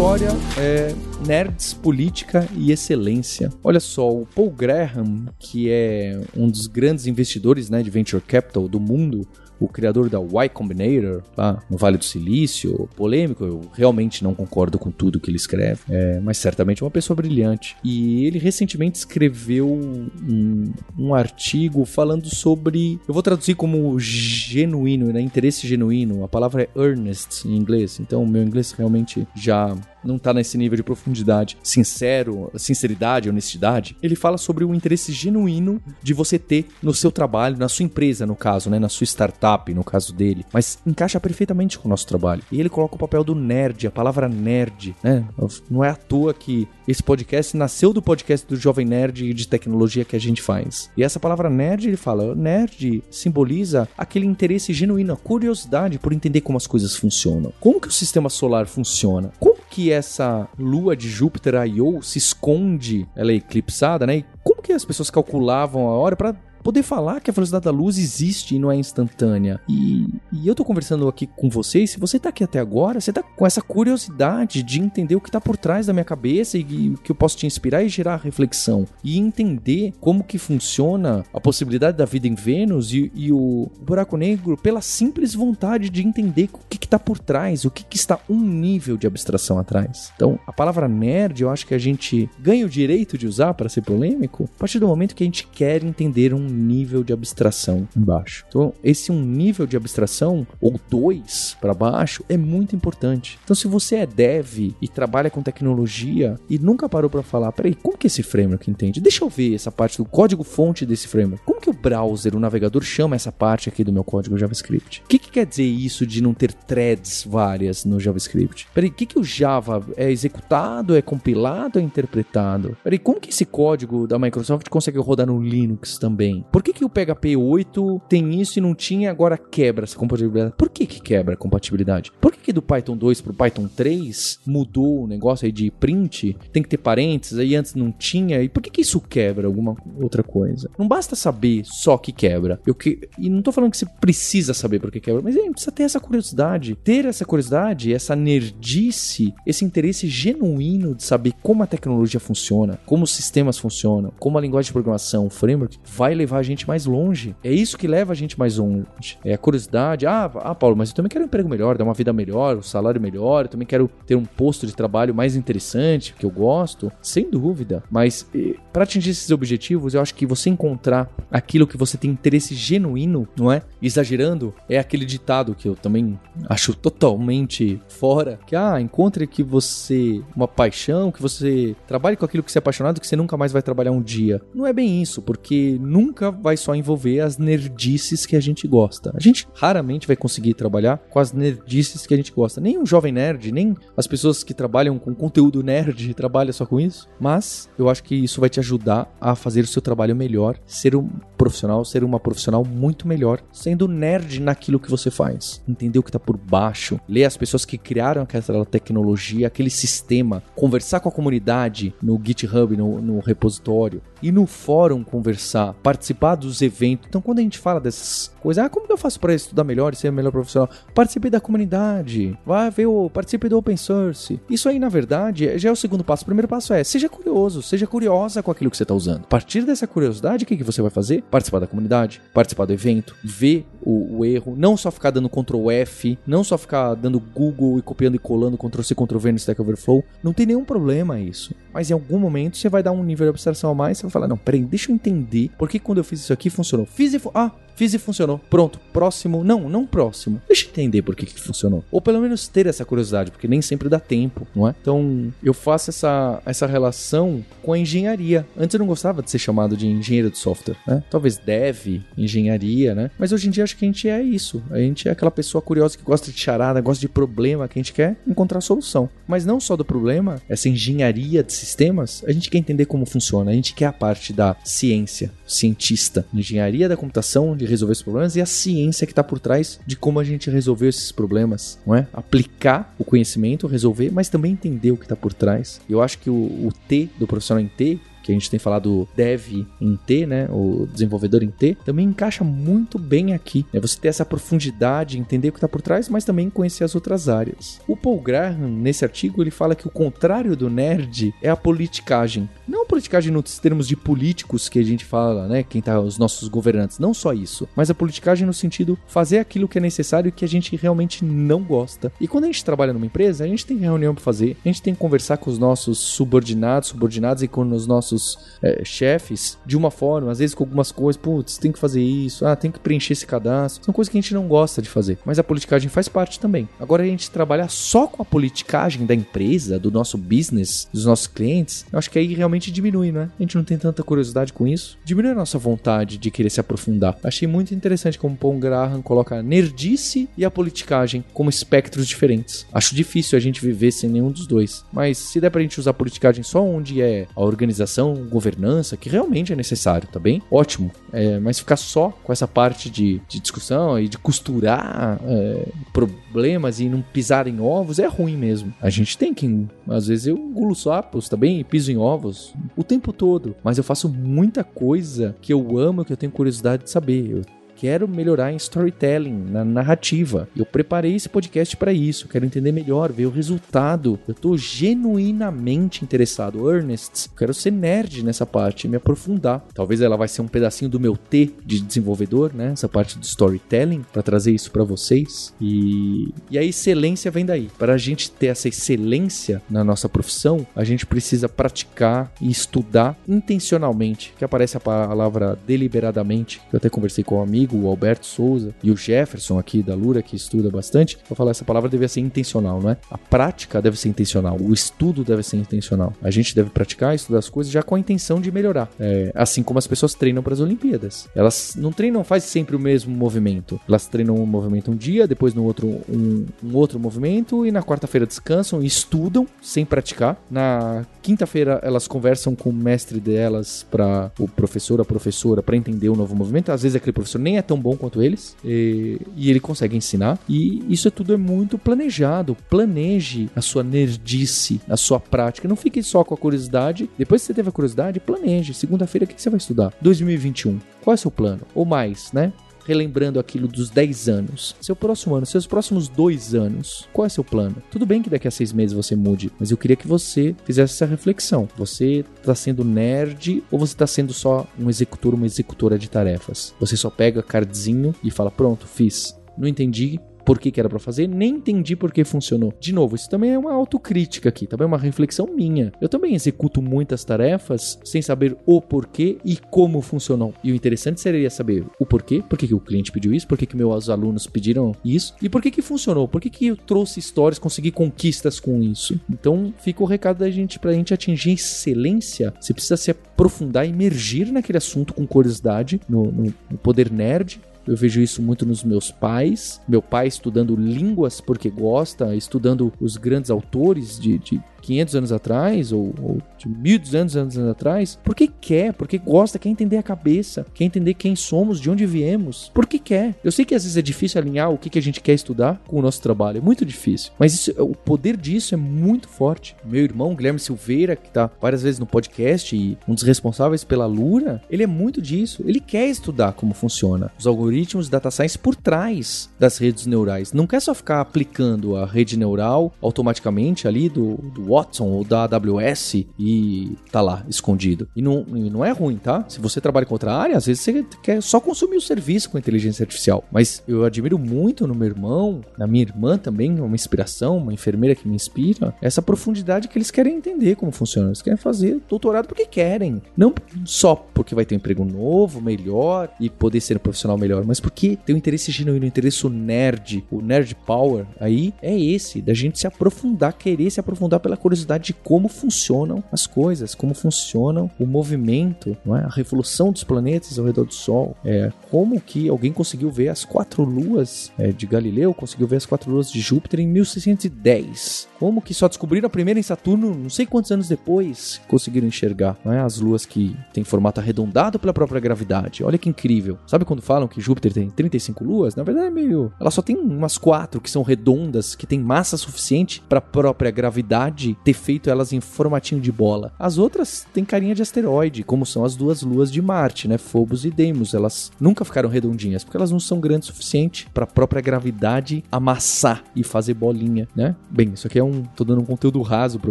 [0.01, 3.51] história é nerds, política e excelência.
[3.63, 8.67] Olha só, o Paul Graham, que é um dos grandes investidores né, de venture capital
[8.67, 9.25] do mundo,
[9.61, 14.79] o criador da Y Combinator, lá no Vale do Silício, polêmico, eu realmente não concordo
[14.79, 17.77] com tudo que ele escreve, é, mas certamente é uma pessoa brilhante.
[17.85, 25.21] E ele recentemente escreveu um, um artigo falando sobre, eu vou traduzir como genuíno, né,
[25.21, 30.33] interesse genuíno, a palavra é earnest em inglês, então meu inglês realmente já não tá
[30.33, 36.39] nesse nível de profundidade, sincero, sinceridade, honestidade, ele fala sobre o interesse genuíno de você
[36.39, 40.13] ter no seu trabalho, na sua empresa, no caso, né, na sua startup, no caso
[40.13, 42.43] dele, mas encaixa perfeitamente com o nosso trabalho.
[42.51, 45.25] E ele coloca o papel do nerd, a palavra nerd, né?
[45.71, 50.05] Não é à toa que esse podcast nasceu do podcast do Jovem Nerd de tecnologia
[50.05, 50.91] que a gente faz.
[50.97, 56.41] E essa palavra nerd, ele fala, nerd simboliza aquele interesse genuíno, a curiosidade por entender
[56.41, 57.53] como as coisas funcionam.
[57.61, 59.33] Como que o sistema solar funciona?
[59.39, 64.17] Como que essa lua de Júpiter, Io, se esconde, ela é eclipsada, né?
[64.19, 67.71] E como que as pessoas calculavam a hora para poder falar que a velocidade da
[67.71, 69.61] luz existe e não é instantânea.
[69.69, 73.13] E, e eu tô conversando aqui com vocês, se você tá aqui até agora, você
[73.13, 76.61] tá com essa curiosidade de entender o que tá por trás da minha cabeça e,
[76.61, 78.87] e que eu posso te inspirar e gerar reflexão.
[79.03, 84.17] E entender como que funciona a possibilidade da vida em Vênus e, e o buraco
[84.17, 87.97] negro pela simples vontade de entender o que, que tá por trás, o que, que
[87.97, 90.13] está um nível de abstração atrás.
[90.15, 93.69] Então, a palavra nerd, eu acho que a gente ganha o direito de usar para
[93.69, 97.89] ser polêmico a partir do momento que a gente quer entender um nível de abstração
[97.97, 98.45] embaixo.
[98.49, 103.39] Então, esse um nível de abstração, ou dois para baixo, é muito importante.
[103.45, 107.75] Então, se você é dev e trabalha com tecnologia e nunca parou para falar, peraí,
[107.75, 109.01] como que esse framework entende?
[109.01, 111.45] Deixa eu ver essa parte do código-fonte desse framework.
[111.45, 115.03] Como que o browser, o navegador, chama essa parte aqui do meu código JavaScript?
[115.05, 118.69] O que, que quer dizer isso de não ter threads várias no JavaScript?
[118.75, 122.77] Peraí, o que, que o Java é executado, é compilado, é interpretado?
[122.83, 126.40] Peraí, como que esse código da Microsoft consegue rodar no Linux também?
[126.51, 130.55] Por que, que o PHP 8 tem isso e não tinha agora quebra essa compatibilidade?
[130.57, 132.13] Por que, que quebra a compatibilidade?
[132.21, 136.37] Por que, que do Python 2 pro Python 3 mudou o negócio aí de print?
[136.53, 138.43] Tem que ter parênteses, aí antes não tinha.
[138.43, 140.71] E por que, que isso quebra alguma outra coisa?
[140.79, 142.61] Não basta saber só que quebra.
[142.67, 143.09] Eu que...
[143.19, 145.83] E não tô falando que você precisa saber por que quebra, mas é, precisa ter
[145.85, 146.77] essa curiosidade.
[146.77, 153.05] Ter essa curiosidade, essa nerdice, esse interesse genuíno de saber como a tecnologia funciona, como
[153.05, 156.67] os sistemas funcionam, como a linguagem de programação, o framework, vai levar levar a gente
[156.67, 157.35] mais longe.
[157.43, 159.19] É isso que leva a gente mais longe.
[159.25, 160.07] É a curiosidade.
[160.07, 162.63] Ah, ah, Paulo, mas eu também quero um emprego melhor, dar uma vida melhor, um
[162.63, 163.45] salário melhor.
[163.45, 166.93] Eu também quero ter um posto de trabalho mais interessante, que eu gosto.
[167.03, 167.83] Sem dúvida.
[167.91, 168.27] Mas
[168.73, 173.27] para atingir esses objetivos, eu acho que você encontrar aquilo que você tem interesse genuíno,
[173.37, 173.63] não é?
[173.83, 176.19] Exagerando, é aquele ditado que eu também
[176.49, 178.39] acho totalmente fora.
[178.47, 180.23] Que, ah, encontre que você.
[180.37, 183.53] Uma paixão, que você trabalhe com aquilo que você é apaixonado, que você nunca mais
[183.53, 184.41] vai trabalhar um dia.
[184.55, 188.69] Não é bem isso, porque nunca nunca vai só envolver as nerdices que a gente
[188.69, 189.11] gosta.
[189.15, 192.61] A gente raramente vai conseguir trabalhar com as nerdices que a gente gosta.
[192.61, 196.79] Nem o jovem nerd, nem as pessoas que trabalham com conteúdo nerd trabalham só com
[196.79, 197.09] isso.
[197.19, 200.95] Mas eu acho que isso vai te ajudar a fazer o seu trabalho melhor, ser
[200.95, 201.09] um
[201.39, 205.63] profissional, ser uma profissional muito melhor, sendo nerd naquilo que você faz.
[205.67, 210.43] Entender o que está por baixo, ler as pessoas que criaram aquela tecnologia, aquele sistema,
[210.55, 216.63] conversar com a comunidade no GitHub, no, no repositório, e no fórum conversar, participar dos
[216.63, 217.07] eventos.
[217.09, 219.93] Então, quando a gente fala dessas coisas, ah, como que eu faço para estudar melhor
[219.93, 220.69] e ser melhor profissional?
[220.95, 224.41] Participe da comunidade, vai ver o, participe do open source.
[224.49, 226.23] Isso aí, na verdade, já é o segundo passo.
[226.23, 229.25] O primeiro passo é, seja curioso, seja curiosa com aquilo que você está usando.
[229.25, 231.23] A partir dessa curiosidade, o que, que você vai fazer?
[231.31, 235.71] Participar da comunidade, participar do evento, ver o, o erro, não só ficar dando Ctrl
[235.71, 239.39] F, não só ficar dando Google e copiando e colando Ctrl C, Ctrl V no
[239.39, 240.05] Stack Overflow.
[240.23, 241.55] Não tem nenhum problema isso.
[241.73, 244.13] Mas em algum momento você vai dar um nível de abstração a mais, você vai
[244.13, 246.87] falar, não, peraí, deixa eu entender por que quando eu fiz isso aqui funcionou.
[246.87, 247.19] Fiz e...
[247.19, 248.39] Fu ah, Fiz e funcionou.
[248.51, 248.79] Pronto.
[248.93, 249.43] Próximo.
[249.43, 250.43] Não, não próximo.
[250.47, 251.83] Deixa eu entender por que, que funcionou.
[251.91, 254.75] Ou pelo menos ter essa curiosidade, porque nem sempre dá tempo, não é?
[254.79, 258.47] Então, eu faço essa, essa relação com a engenharia.
[258.55, 261.03] Antes eu não gostava de ser chamado de engenheiro de software, né?
[261.11, 263.11] Talvez dev, engenharia, né?
[263.19, 264.63] Mas hoje em dia acho que a gente é isso.
[264.71, 267.83] A gente é aquela pessoa curiosa que gosta de charada, gosta de problema, que a
[267.83, 269.09] gente quer encontrar solução.
[269.27, 273.53] Mas não só do problema, essa engenharia de sistemas, a gente quer entender como funciona.
[273.53, 278.41] A gente quer parte da ciência, cientista, engenharia da computação, de resolver esses problemas e
[278.41, 282.07] a ciência que está por trás de como a gente resolveu esses problemas, não é?
[282.15, 285.81] Aplicar o conhecimento, resolver, mas também entender o que está por trás.
[285.89, 289.09] Eu acho que o, o T do profissional em T que a gente tem falado
[289.17, 293.67] dev em T, né, o desenvolvedor em T, também encaixa muito bem aqui.
[293.73, 296.95] É você ter essa profundidade, entender o que está por trás, mas também conhecer as
[296.95, 297.81] outras áreas.
[297.89, 302.49] O Paul Graham, nesse artigo, ele fala que o contrário do nerd é a politicagem.
[302.67, 306.49] Não politicagem nos termos de políticos que a gente fala, né, quem tá os nossos
[306.49, 310.33] governantes, não só isso, mas a politicagem no sentido fazer aquilo que é necessário e
[310.33, 312.13] que a gente realmente não gosta.
[312.21, 314.83] E quando a gente trabalha numa empresa, a gente tem reunião para fazer, a gente
[314.83, 319.77] tem que conversar com os nossos subordinados, subordinados e com os nossos é, chefes de
[319.77, 322.81] uma forma, às vezes com algumas coisas, putz, tem que fazer isso, ah, tem que
[322.81, 323.85] preencher esse cadastro.
[323.85, 326.69] São coisas que a gente não gosta de fazer, mas a politicagem faz parte também.
[326.81, 331.29] Agora a gente trabalhar só com a politicagem da empresa, do nosso business, dos nossos
[331.29, 333.31] clientes, eu acho que aí realmente diminui, né?
[333.39, 334.99] A gente não tem tanta curiosidade com isso.
[335.05, 337.17] Diminui a nossa vontade de querer se aprofundar.
[337.23, 342.67] Achei muito interessante como Paul Graham coloca a nerdice e a politicagem como espectros diferentes.
[342.73, 345.91] Acho difícil a gente viver sem nenhum dos dois, mas se der pra gente usar
[345.91, 350.43] a politicagem só onde é a organização, governança, que realmente é necessário, tá bem?
[350.51, 350.91] Ótimo.
[351.13, 356.81] É, mas ficar só com essa parte de, de discussão e de costurar é, problemas
[356.81, 358.73] e não pisar em ovos é ruim mesmo.
[358.81, 361.37] A gente tem que, às vezes eu engulo sapos, tá?
[361.43, 366.05] E piso em ovos o tempo todo, mas eu faço muita coisa que eu amo,
[366.05, 367.31] que eu tenho curiosidade de saber.
[367.31, 370.47] Eu quero melhorar em storytelling, na narrativa.
[370.55, 374.19] Eu preparei esse podcast para isso, quero entender melhor, ver o resultado.
[374.29, 377.31] Eu tô genuinamente interessado, earnest.
[377.37, 379.65] Quero ser nerd nessa parte, me aprofundar.
[379.75, 382.73] Talvez ela vai ser um pedacinho do meu T de desenvolvedor, né?
[382.73, 385.55] Essa parte do storytelling para trazer isso para vocês.
[385.61, 387.69] E e a excelência vem daí.
[387.79, 393.17] Para a gente ter essa excelência na nossa profissão, a gente precisa praticar e estudar
[393.29, 396.61] intencionalmente, que aparece a palavra deliberadamente.
[396.73, 400.23] Eu até conversei com um amigo o Alberto Souza e o Jefferson aqui da Lura,
[400.23, 402.97] que estuda bastante, vou falar essa palavra deve ser intencional, não é?
[403.11, 406.13] A prática deve ser intencional, o estudo deve ser intencional.
[406.23, 408.91] A gente deve praticar, estudar as coisas já com a intenção de melhorar.
[408.99, 411.29] É, assim como as pessoas treinam para as Olimpíadas.
[411.35, 413.81] Elas não treinam, faz sempre o mesmo movimento.
[413.89, 417.83] Elas treinam um movimento um dia, depois no outro um, um outro movimento e na
[417.83, 420.41] quarta-feira descansam e estudam sem praticar.
[420.51, 426.09] Na quinta-feira elas conversam com o mestre delas para o professor, a professora, para entender
[426.09, 426.73] o novo movimento.
[426.73, 430.39] Às vezes aquele professor nem é tão bom quanto eles e, e, ele consegue ensinar.
[430.49, 432.57] E isso é tudo é muito planejado.
[432.69, 435.69] Planeje a sua nerdice, a sua prática.
[435.69, 437.09] Não fique só com a curiosidade.
[437.17, 438.75] Depois que você teve a curiosidade, planeje.
[438.75, 439.93] Segunda-feira, o que você vai estudar?
[440.01, 440.79] 2021.
[441.03, 441.63] Qual é o seu plano?
[441.75, 442.53] Ou mais, né?
[442.87, 444.77] Relembrando aquilo dos 10 anos.
[444.81, 447.77] Seu próximo ano, seus próximos dois anos, qual é seu plano?
[447.91, 450.95] Tudo bem que daqui a seis meses você mude, mas eu queria que você fizesse
[450.95, 451.69] essa reflexão.
[451.77, 456.75] Você está sendo nerd ou você está sendo só um executor, uma executora de tarefas?
[456.81, 459.39] Você só pega cardzinho e fala: pronto, fiz.
[459.59, 462.73] Não entendi, por que, que era para fazer, nem entendi por que funcionou.
[462.81, 465.93] De novo, isso também é uma autocrítica aqui, também é uma reflexão minha.
[466.01, 470.55] Eu também executo muitas tarefas sem saber o porquê e como funcionou.
[470.63, 473.59] E o interessante seria saber o porquê, por que, que o cliente pediu isso, por
[473.59, 476.77] que, que meus alunos pediram isso e por que, que funcionou, por que, que eu
[476.77, 479.21] trouxe histórias, consegui conquistas com isso.
[479.31, 484.51] Então fica o recado da gente pra gente atingir excelência, você precisa se aprofundar, emergir
[484.53, 489.11] naquele assunto com curiosidade, no, no, no poder nerd, eu vejo isso muito nos meus
[489.11, 489.81] pais.
[489.89, 495.93] Meu pai estudando línguas porque gosta, estudando os grandes autores de, de 500 anos atrás,
[495.93, 500.85] ou, ou de 1200 anos atrás, porque quer, porque gosta, quer entender a cabeça, quer
[500.85, 503.35] entender quem somos, de onde viemos, porque quer.
[503.43, 505.81] Eu sei que às vezes é difícil alinhar o que, que a gente quer estudar
[505.87, 509.77] com o nosso trabalho, é muito difícil, mas isso, o poder disso é muito forte.
[509.85, 514.07] Meu irmão, Guilherme Silveira, que tá várias vezes no podcast e um dos responsáveis pela
[514.07, 518.75] Lura, ele é muito disso, ele quer estudar como funciona os algoritmos data science por
[518.75, 524.37] trás das redes neurais, não quer só ficar aplicando a rede neural automaticamente ali do,
[524.55, 528.09] do Watson ou da AWS e tá lá, escondido.
[528.15, 529.45] E não, e não é ruim, tá?
[529.49, 532.59] Se você trabalha com outra área, às vezes você quer só consumir o serviço com
[532.59, 533.45] inteligência artificial.
[533.51, 538.15] Mas eu admiro muito no meu irmão, na minha irmã também, uma inspiração, uma enfermeira
[538.15, 541.29] que me inspira, essa profundidade que eles querem entender como funciona.
[541.29, 543.21] Eles querem fazer doutorado porque querem.
[543.37, 543.53] Não
[543.85, 547.81] só porque vai ter um emprego novo, melhor e poder ser um profissional melhor, mas
[547.81, 552.55] porque tem um interesse genuíno, um interesse nerd, o nerd power aí é esse, da
[552.55, 557.91] gente se aprofundar, querer se aprofundar pela curiosidade de como funcionam as coisas, como funcionam
[557.99, 559.25] o movimento, é?
[559.25, 563.45] a revolução dos planetas ao redor do Sol, é, como que alguém conseguiu ver as
[563.45, 568.29] quatro luas é, de Galileu, conseguiu ver as quatro luas de Júpiter em 1610.
[568.39, 572.57] Como que só descobriram a primeira em Saturno, não sei quantos anos depois, conseguiram enxergar
[572.65, 572.79] é?
[572.79, 575.83] as luas que têm formato arredondado pela própria gravidade.
[575.83, 576.59] Olha que incrível.
[576.67, 578.75] Sabe quando falam que Júpiter tem 35 luas?
[578.75, 579.53] Na verdade é meio.
[579.59, 583.71] Ela só tem umas quatro que são redondas, que tem massa suficiente para a própria
[583.71, 586.53] gravidade ter feito elas em formatinho de bola.
[586.59, 590.19] As outras têm carinha de asteroide, como são as duas luas de Marte, né?
[590.19, 591.15] Phobos e Deimos.
[591.15, 595.45] Elas nunca ficaram redondinhas, porque elas não são grandes o suficiente para a própria gravidade
[595.51, 597.55] amassar e fazer bolinha, né?
[597.71, 598.43] Bem, isso aqui é um.
[598.43, 599.71] tô dando um conteúdo raso para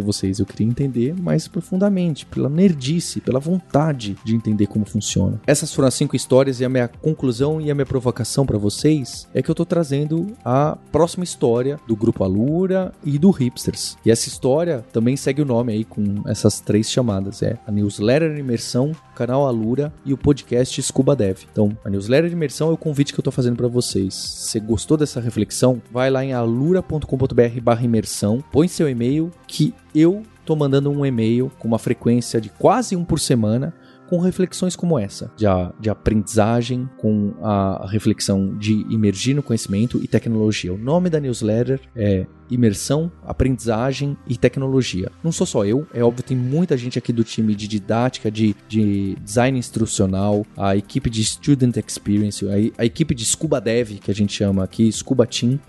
[0.00, 0.38] vocês.
[0.38, 5.40] Eu queria entender mais profundamente, pela nerdice, pela vontade de entender como funciona.
[5.46, 9.28] Essas foram as cinco histórias e a minha conclusão e a minha provocação para vocês
[9.34, 13.96] é que eu tô trazendo a próxima história do grupo Alura e do Hipsters.
[14.04, 17.42] E essa história também segue o nome aí com essas três chamadas.
[17.42, 21.38] É a newsletter Imersão, o canal Alura e o podcast Scuba Dev.
[21.50, 24.14] Então, a newsletter Imersão é o convite que eu tô fazendo para vocês.
[24.14, 30.22] Se gostou dessa reflexão, vai lá em alura.com.br barra imersão, põe seu e-mail que eu
[30.44, 33.72] tô mandando um e-mail com uma frequência de quase um por semana
[34.10, 40.02] com reflexões como essa, de, a, de aprendizagem, com a reflexão de imergir no conhecimento
[40.02, 40.74] e tecnologia.
[40.74, 45.12] O nome da newsletter é Imersão, Aprendizagem e Tecnologia.
[45.22, 48.56] Não sou só eu, é óbvio, tem muita gente aqui do time de didática, de,
[48.68, 54.10] de design instrucional, a equipe de Student Experience, a, a equipe de Scuba Dev, que
[54.10, 55.60] a gente chama aqui, Scuba Team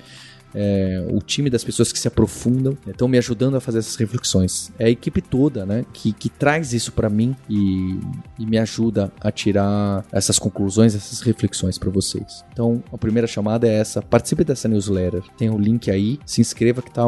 [0.54, 4.72] é, o time das pessoas que se aprofundam estão me ajudando a fazer essas reflexões.
[4.78, 8.00] É a equipe toda, né, que, que traz isso para mim e,
[8.40, 12.44] e, me ajuda a tirar essas conclusões, essas reflexões para vocês.
[12.52, 15.24] Então, a primeira chamada é essa: participe dessa newsletter.
[15.38, 17.04] Tem o um link aí, se inscreva que tá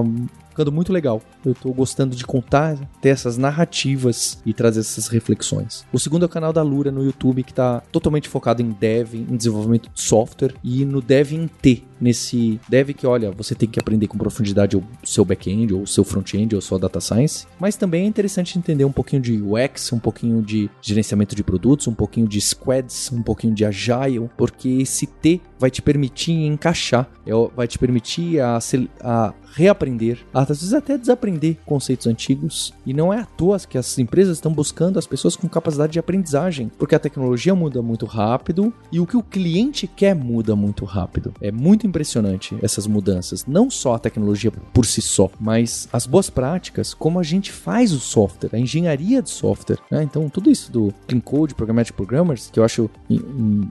[0.54, 1.22] ficando muito legal.
[1.44, 5.84] Eu tô gostando de contar, ter essas narrativas e trazer essas reflexões.
[5.92, 9.16] O segundo é o canal da Lura no YouTube, que tá totalmente focado em dev,
[9.16, 13.68] em desenvolvimento de software e no dev em T, nesse dev que, olha, você tem
[13.68, 17.48] que aprender com profundidade o seu back-end, ou o seu front-end, ou sua data science,
[17.60, 21.88] mas também é interessante entender um pouquinho de UX, um pouquinho de gerenciamento de produtos,
[21.88, 27.10] um pouquinho de squads, um pouquinho de agile, porque esse T vai te permitir encaixar,
[27.26, 28.60] é vai te permitir a,
[29.02, 32.74] a reaprender, às vezes até desaprender conceitos antigos.
[32.86, 36.00] E não é à toa que as empresas estão buscando as pessoas com capacidade de
[36.00, 40.86] aprendizagem, porque a tecnologia muda muito rápido e o que o cliente quer muda muito
[40.86, 41.34] rápido.
[41.40, 46.30] É muito impressionante essas mudanças, não só a tecnologia por si só, mas as boas
[46.30, 49.80] práticas, como a gente faz o software, a engenharia de software.
[49.92, 50.04] Né?
[50.04, 52.90] Então, tudo isso do Clean Code, Programmatic Programmers, que eu acho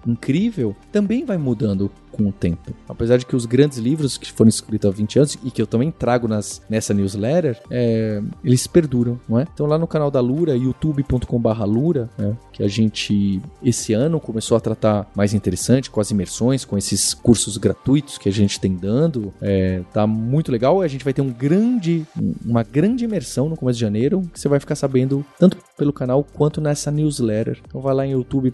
[0.07, 2.75] incrível, também vai mudando com o tempo.
[2.89, 5.67] Apesar de que os grandes livros que foram escritos há 20 anos e que eu
[5.67, 9.47] também trago nas, nessa newsletter, é, eles perduram, não é?
[9.53, 14.57] Então lá no canal da Lura, youtube.com.br Lura, né, que a gente esse ano começou
[14.57, 18.75] a tratar mais interessante com as imersões, com esses cursos gratuitos que a gente tem
[18.77, 20.81] dando, é, tá muito legal.
[20.81, 22.07] A gente vai ter um grande,
[22.45, 26.25] uma grande imersão no começo de janeiro, que você vai ficar sabendo tanto pelo canal
[26.25, 27.61] quanto nessa newsletter.
[27.67, 28.53] Então vai lá em youtube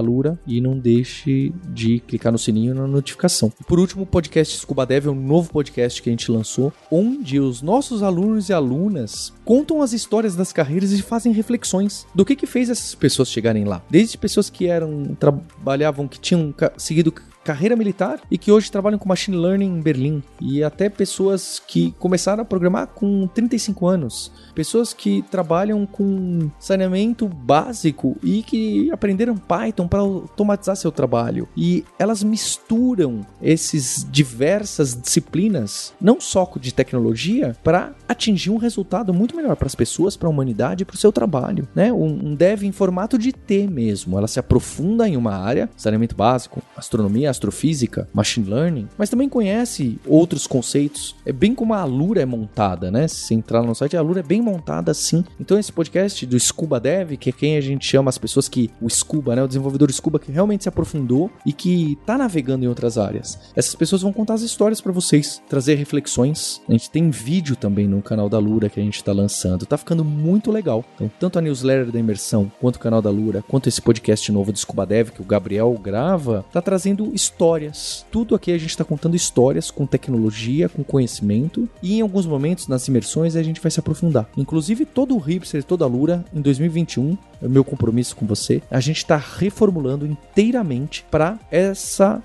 [0.00, 3.52] lura e não deixe de clicar no sininho na notificação.
[3.60, 6.72] E por último, o podcast Scuba Dev é um novo podcast que a gente lançou,
[6.90, 12.24] onde os nossos alunos e alunas contam as histórias das carreiras e fazem reflexões do
[12.24, 13.82] que que fez essas pessoas chegarem lá.
[13.90, 17.12] Desde pessoas que eram trabalhavam que tinham seguido
[17.50, 20.22] carreira militar e que hoje trabalham com machine learning em Berlim.
[20.40, 24.30] E até pessoas que começaram a programar com 35 anos.
[24.54, 31.48] Pessoas que trabalham com saneamento básico e que aprenderam Python para automatizar seu trabalho.
[31.56, 39.36] E elas misturam esses diversas disciplinas, não só de tecnologia, para atingir um resultado muito
[39.36, 41.66] melhor para as pessoas, para a humanidade e para o seu trabalho.
[41.74, 41.92] Né?
[41.92, 44.16] Um, um dev em formato de T mesmo.
[44.16, 49.98] Ela se aprofunda em uma área, saneamento básico, astronomia, astrofísica, machine learning, mas também conhece
[50.06, 51.16] outros conceitos.
[51.24, 53.08] É bem como a Alura é montada, né?
[53.08, 55.24] Se entrar no site, a Alura é bem montada assim.
[55.40, 58.70] Então esse podcast do Scuba Dev, que é quem a gente chama as pessoas que
[58.80, 62.68] o Scuba, né, o desenvolvedor Scuba que realmente se aprofundou e que tá navegando em
[62.68, 63.38] outras áreas.
[63.56, 66.60] Essas pessoas vão contar as histórias para vocês, trazer reflexões.
[66.68, 69.64] A gente tem vídeo também no canal da Lura que a gente tá lançando.
[69.64, 70.84] Tá ficando muito legal.
[70.94, 74.52] Então, tanto a newsletter da imersão, quanto o canal da Lura, quanto esse podcast novo
[74.52, 78.06] do Scuba Dev que o Gabriel grava, tá trazendo histórias.
[78.10, 82.68] Tudo aqui a gente está contando histórias com tecnologia, com conhecimento e em alguns momentos
[82.68, 84.28] nas imersões a gente vai se aprofundar.
[84.36, 88.80] Inclusive todo o Hipster, toda a Lura em 2021, é meu compromisso com você, a
[88.80, 92.22] gente está reformulando inteiramente para essa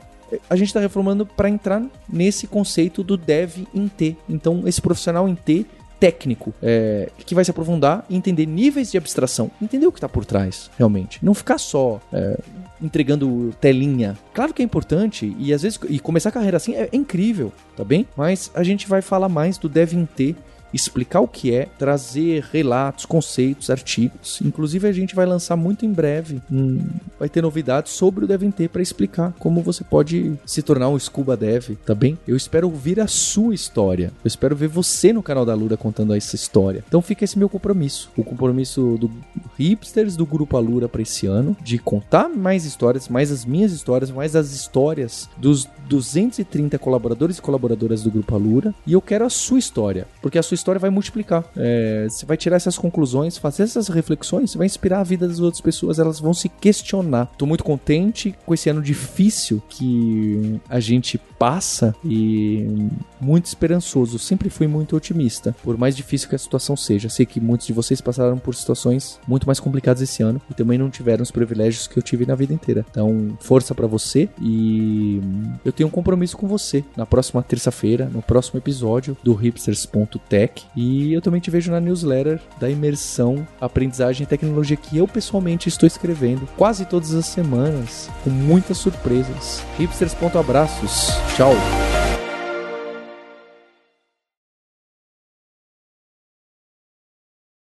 [0.49, 4.17] a gente está reformulando para entrar nesse conceito do dev em T.
[4.27, 5.65] Então, esse profissional em T
[5.99, 10.09] técnico é, que vai se aprofundar e entender níveis de abstração, entender o que está
[10.09, 11.23] por trás, realmente.
[11.23, 12.39] Não ficar só é,
[12.81, 14.17] entregando telinha.
[14.33, 17.51] Claro que é importante e às vezes e começar a carreira assim é, é incrível,
[17.75, 18.07] tá bem?
[18.15, 20.35] Mas a gente vai falar mais do Dev T
[20.73, 24.39] explicar o que é, trazer relatos, conceitos, artigos.
[24.43, 26.79] Inclusive a gente vai lançar muito em breve, um,
[27.19, 31.37] vai ter novidades sobre o DevNT para explicar como você pode se tornar um scuba
[31.37, 32.17] dev, tá bem?
[32.27, 34.11] Eu espero ouvir a sua história.
[34.23, 36.83] Eu espero ver você no canal da Lura contando essa história.
[36.87, 39.11] Então fica esse meu compromisso, o compromisso do
[39.57, 44.11] hipsters do grupo Alura para esse ano de contar mais histórias, mais as minhas histórias,
[44.11, 49.29] mais as histórias dos 230 colaboradores e colaboradoras do grupo Alura, e eu quero a
[49.29, 51.43] sua história, porque a sua história vai multiplicar.
[51.55, 55.39] É, você vai tirar essas conclusões, fazer essas reflexões, você vai inspirar a vida das
[55.39, 57.27] outras pessoas, elas vão se questionar.
[57.37, 62.89] Tô muito contente com esse ano difícil que a gente passa e
[63.21, 64.17] muito esperançoso.
[64.17, 67.07] Sempre fui muito otimista, por mais difícil que a situação seja.
[67.07, 70.79] Sei que muitos de vocês passaram por situações muito mais complicadas esse ano e também
[70.79, 72.83] não tiveram os privilégios que eu tive na vida inteira.
[72.89, 75.21] Então, força para você e
[75.63, 81.13] eu tenho um compromisso com você na próxima terça-feira, no próximo episódio do hipsters.tech e
[81.13, 85.85] eu também te vejo na newsletter da imersão aprendizagem e tecnologia que eu pessoalmente estou
[85.85, 89.61] escrevendo quase todas as semanas com muitas surpresas.
[89.77, 91.34] hipsters.abraços.
[91.35, 91.51] Tchau.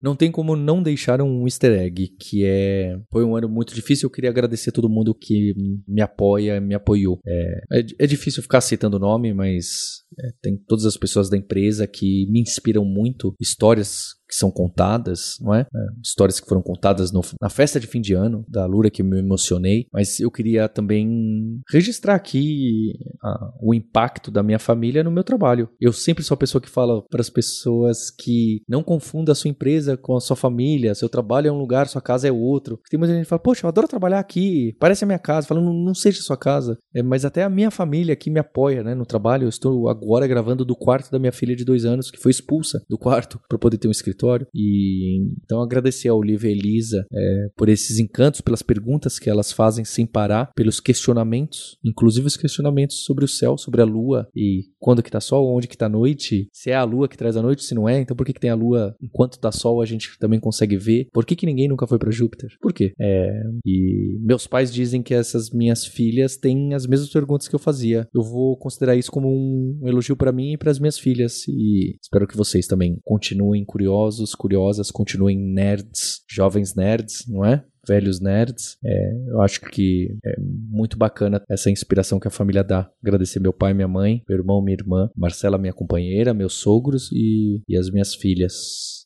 [0.01, 2.99] Não tem como não deixar um easter egg, que é.
[3.09, 4.07] Foi um ano muito difícil.
[4.07, 5.53] Eu queria agradecer todo mundo que
[5.87, 7.17] me apoia, me apoiou.
[7.25, 11.37] É, é, é difícil ficar citando o nome, mas é, tem todas as pessoas da
[11.37, 13.33] empresa que me inspiram muito.
[13.39, 15.61] Histórias que são contadas, não é?
[15.61, 19.03] é histórias que foram contadas no, na festa de fim de ano da Lura que
[19.03, 25.11] me emocionei, mas eu queria também registrar aqui a, o impacto da minha família no
[25.11, 25.69] meu trabalho.
[25.79, 29.49] Eu sempre sou a pessoa que fala para as pessoas que não confunda a sua
[29.49, 32.79] empresa com a sua família, seu trabalho é um lugar, sua casa é outro.
[32.89, 35.47] Tem muita gente que fala, poxa, eu adoro trabalhar aqui, parece a minha casa.
[35.47, 38.95] Falando, não, seja sua casa, é, mas até a minha família aqui me apoia, né,
[38.95, 39.45] no trabalho.
[39.45, 42.81] Eu estou agora gravando do quarto da minha filha de dois anos, que foi expulsa
[42.89, 44.47] do quarto para poder ter um escritório escritório.
[44.53, 49.51] E então agradecer a Olivia e Elisa é, por esses encantos, pelas perguntas que elas
[49.51, 54.63] fazem sem parar, pelos questionamentos, inclusive os questionamentos sobre o céu, sobre a lua e
[54.79, 57.41] quando que tá sol, onde que tá noite, se é a lua que traz a
[57.41, 59.85] noite, se não é, então por que, que tem a lua enquanto tá sol a
[59.85, 61.07] gente também consegue ver?
[61.11, 62.49] Por que, que ninguém nunca foi para Júpiter?
[62.61, 62.93] Por quê?
[62.99, 67.59] É, e meus pais dizem que essas minhas filhas têm as mesmas perguntas que eu
[67.59, 68.07] fazia.
[68.13, 71.97] Eu vou considerar isso como um elogio para mim e para as minhas filhas e
[72.01, 77.63] espero que vocês também continuem curiosos curiosos, curiosas, continuem nerds, jovens nerds, não é?
[77.87, 78.77] velhos nerds.
[78.83, 82.89] É, eu acho que é muito bacana essa inspiração que a família dá.
[83.03, 87.61] Agradecer meu pai, minha mãe, meu irmão, minha irmã, Marcela, minha companheira, meus sogros e,
[87.69, 89.05] e as minhas filhas.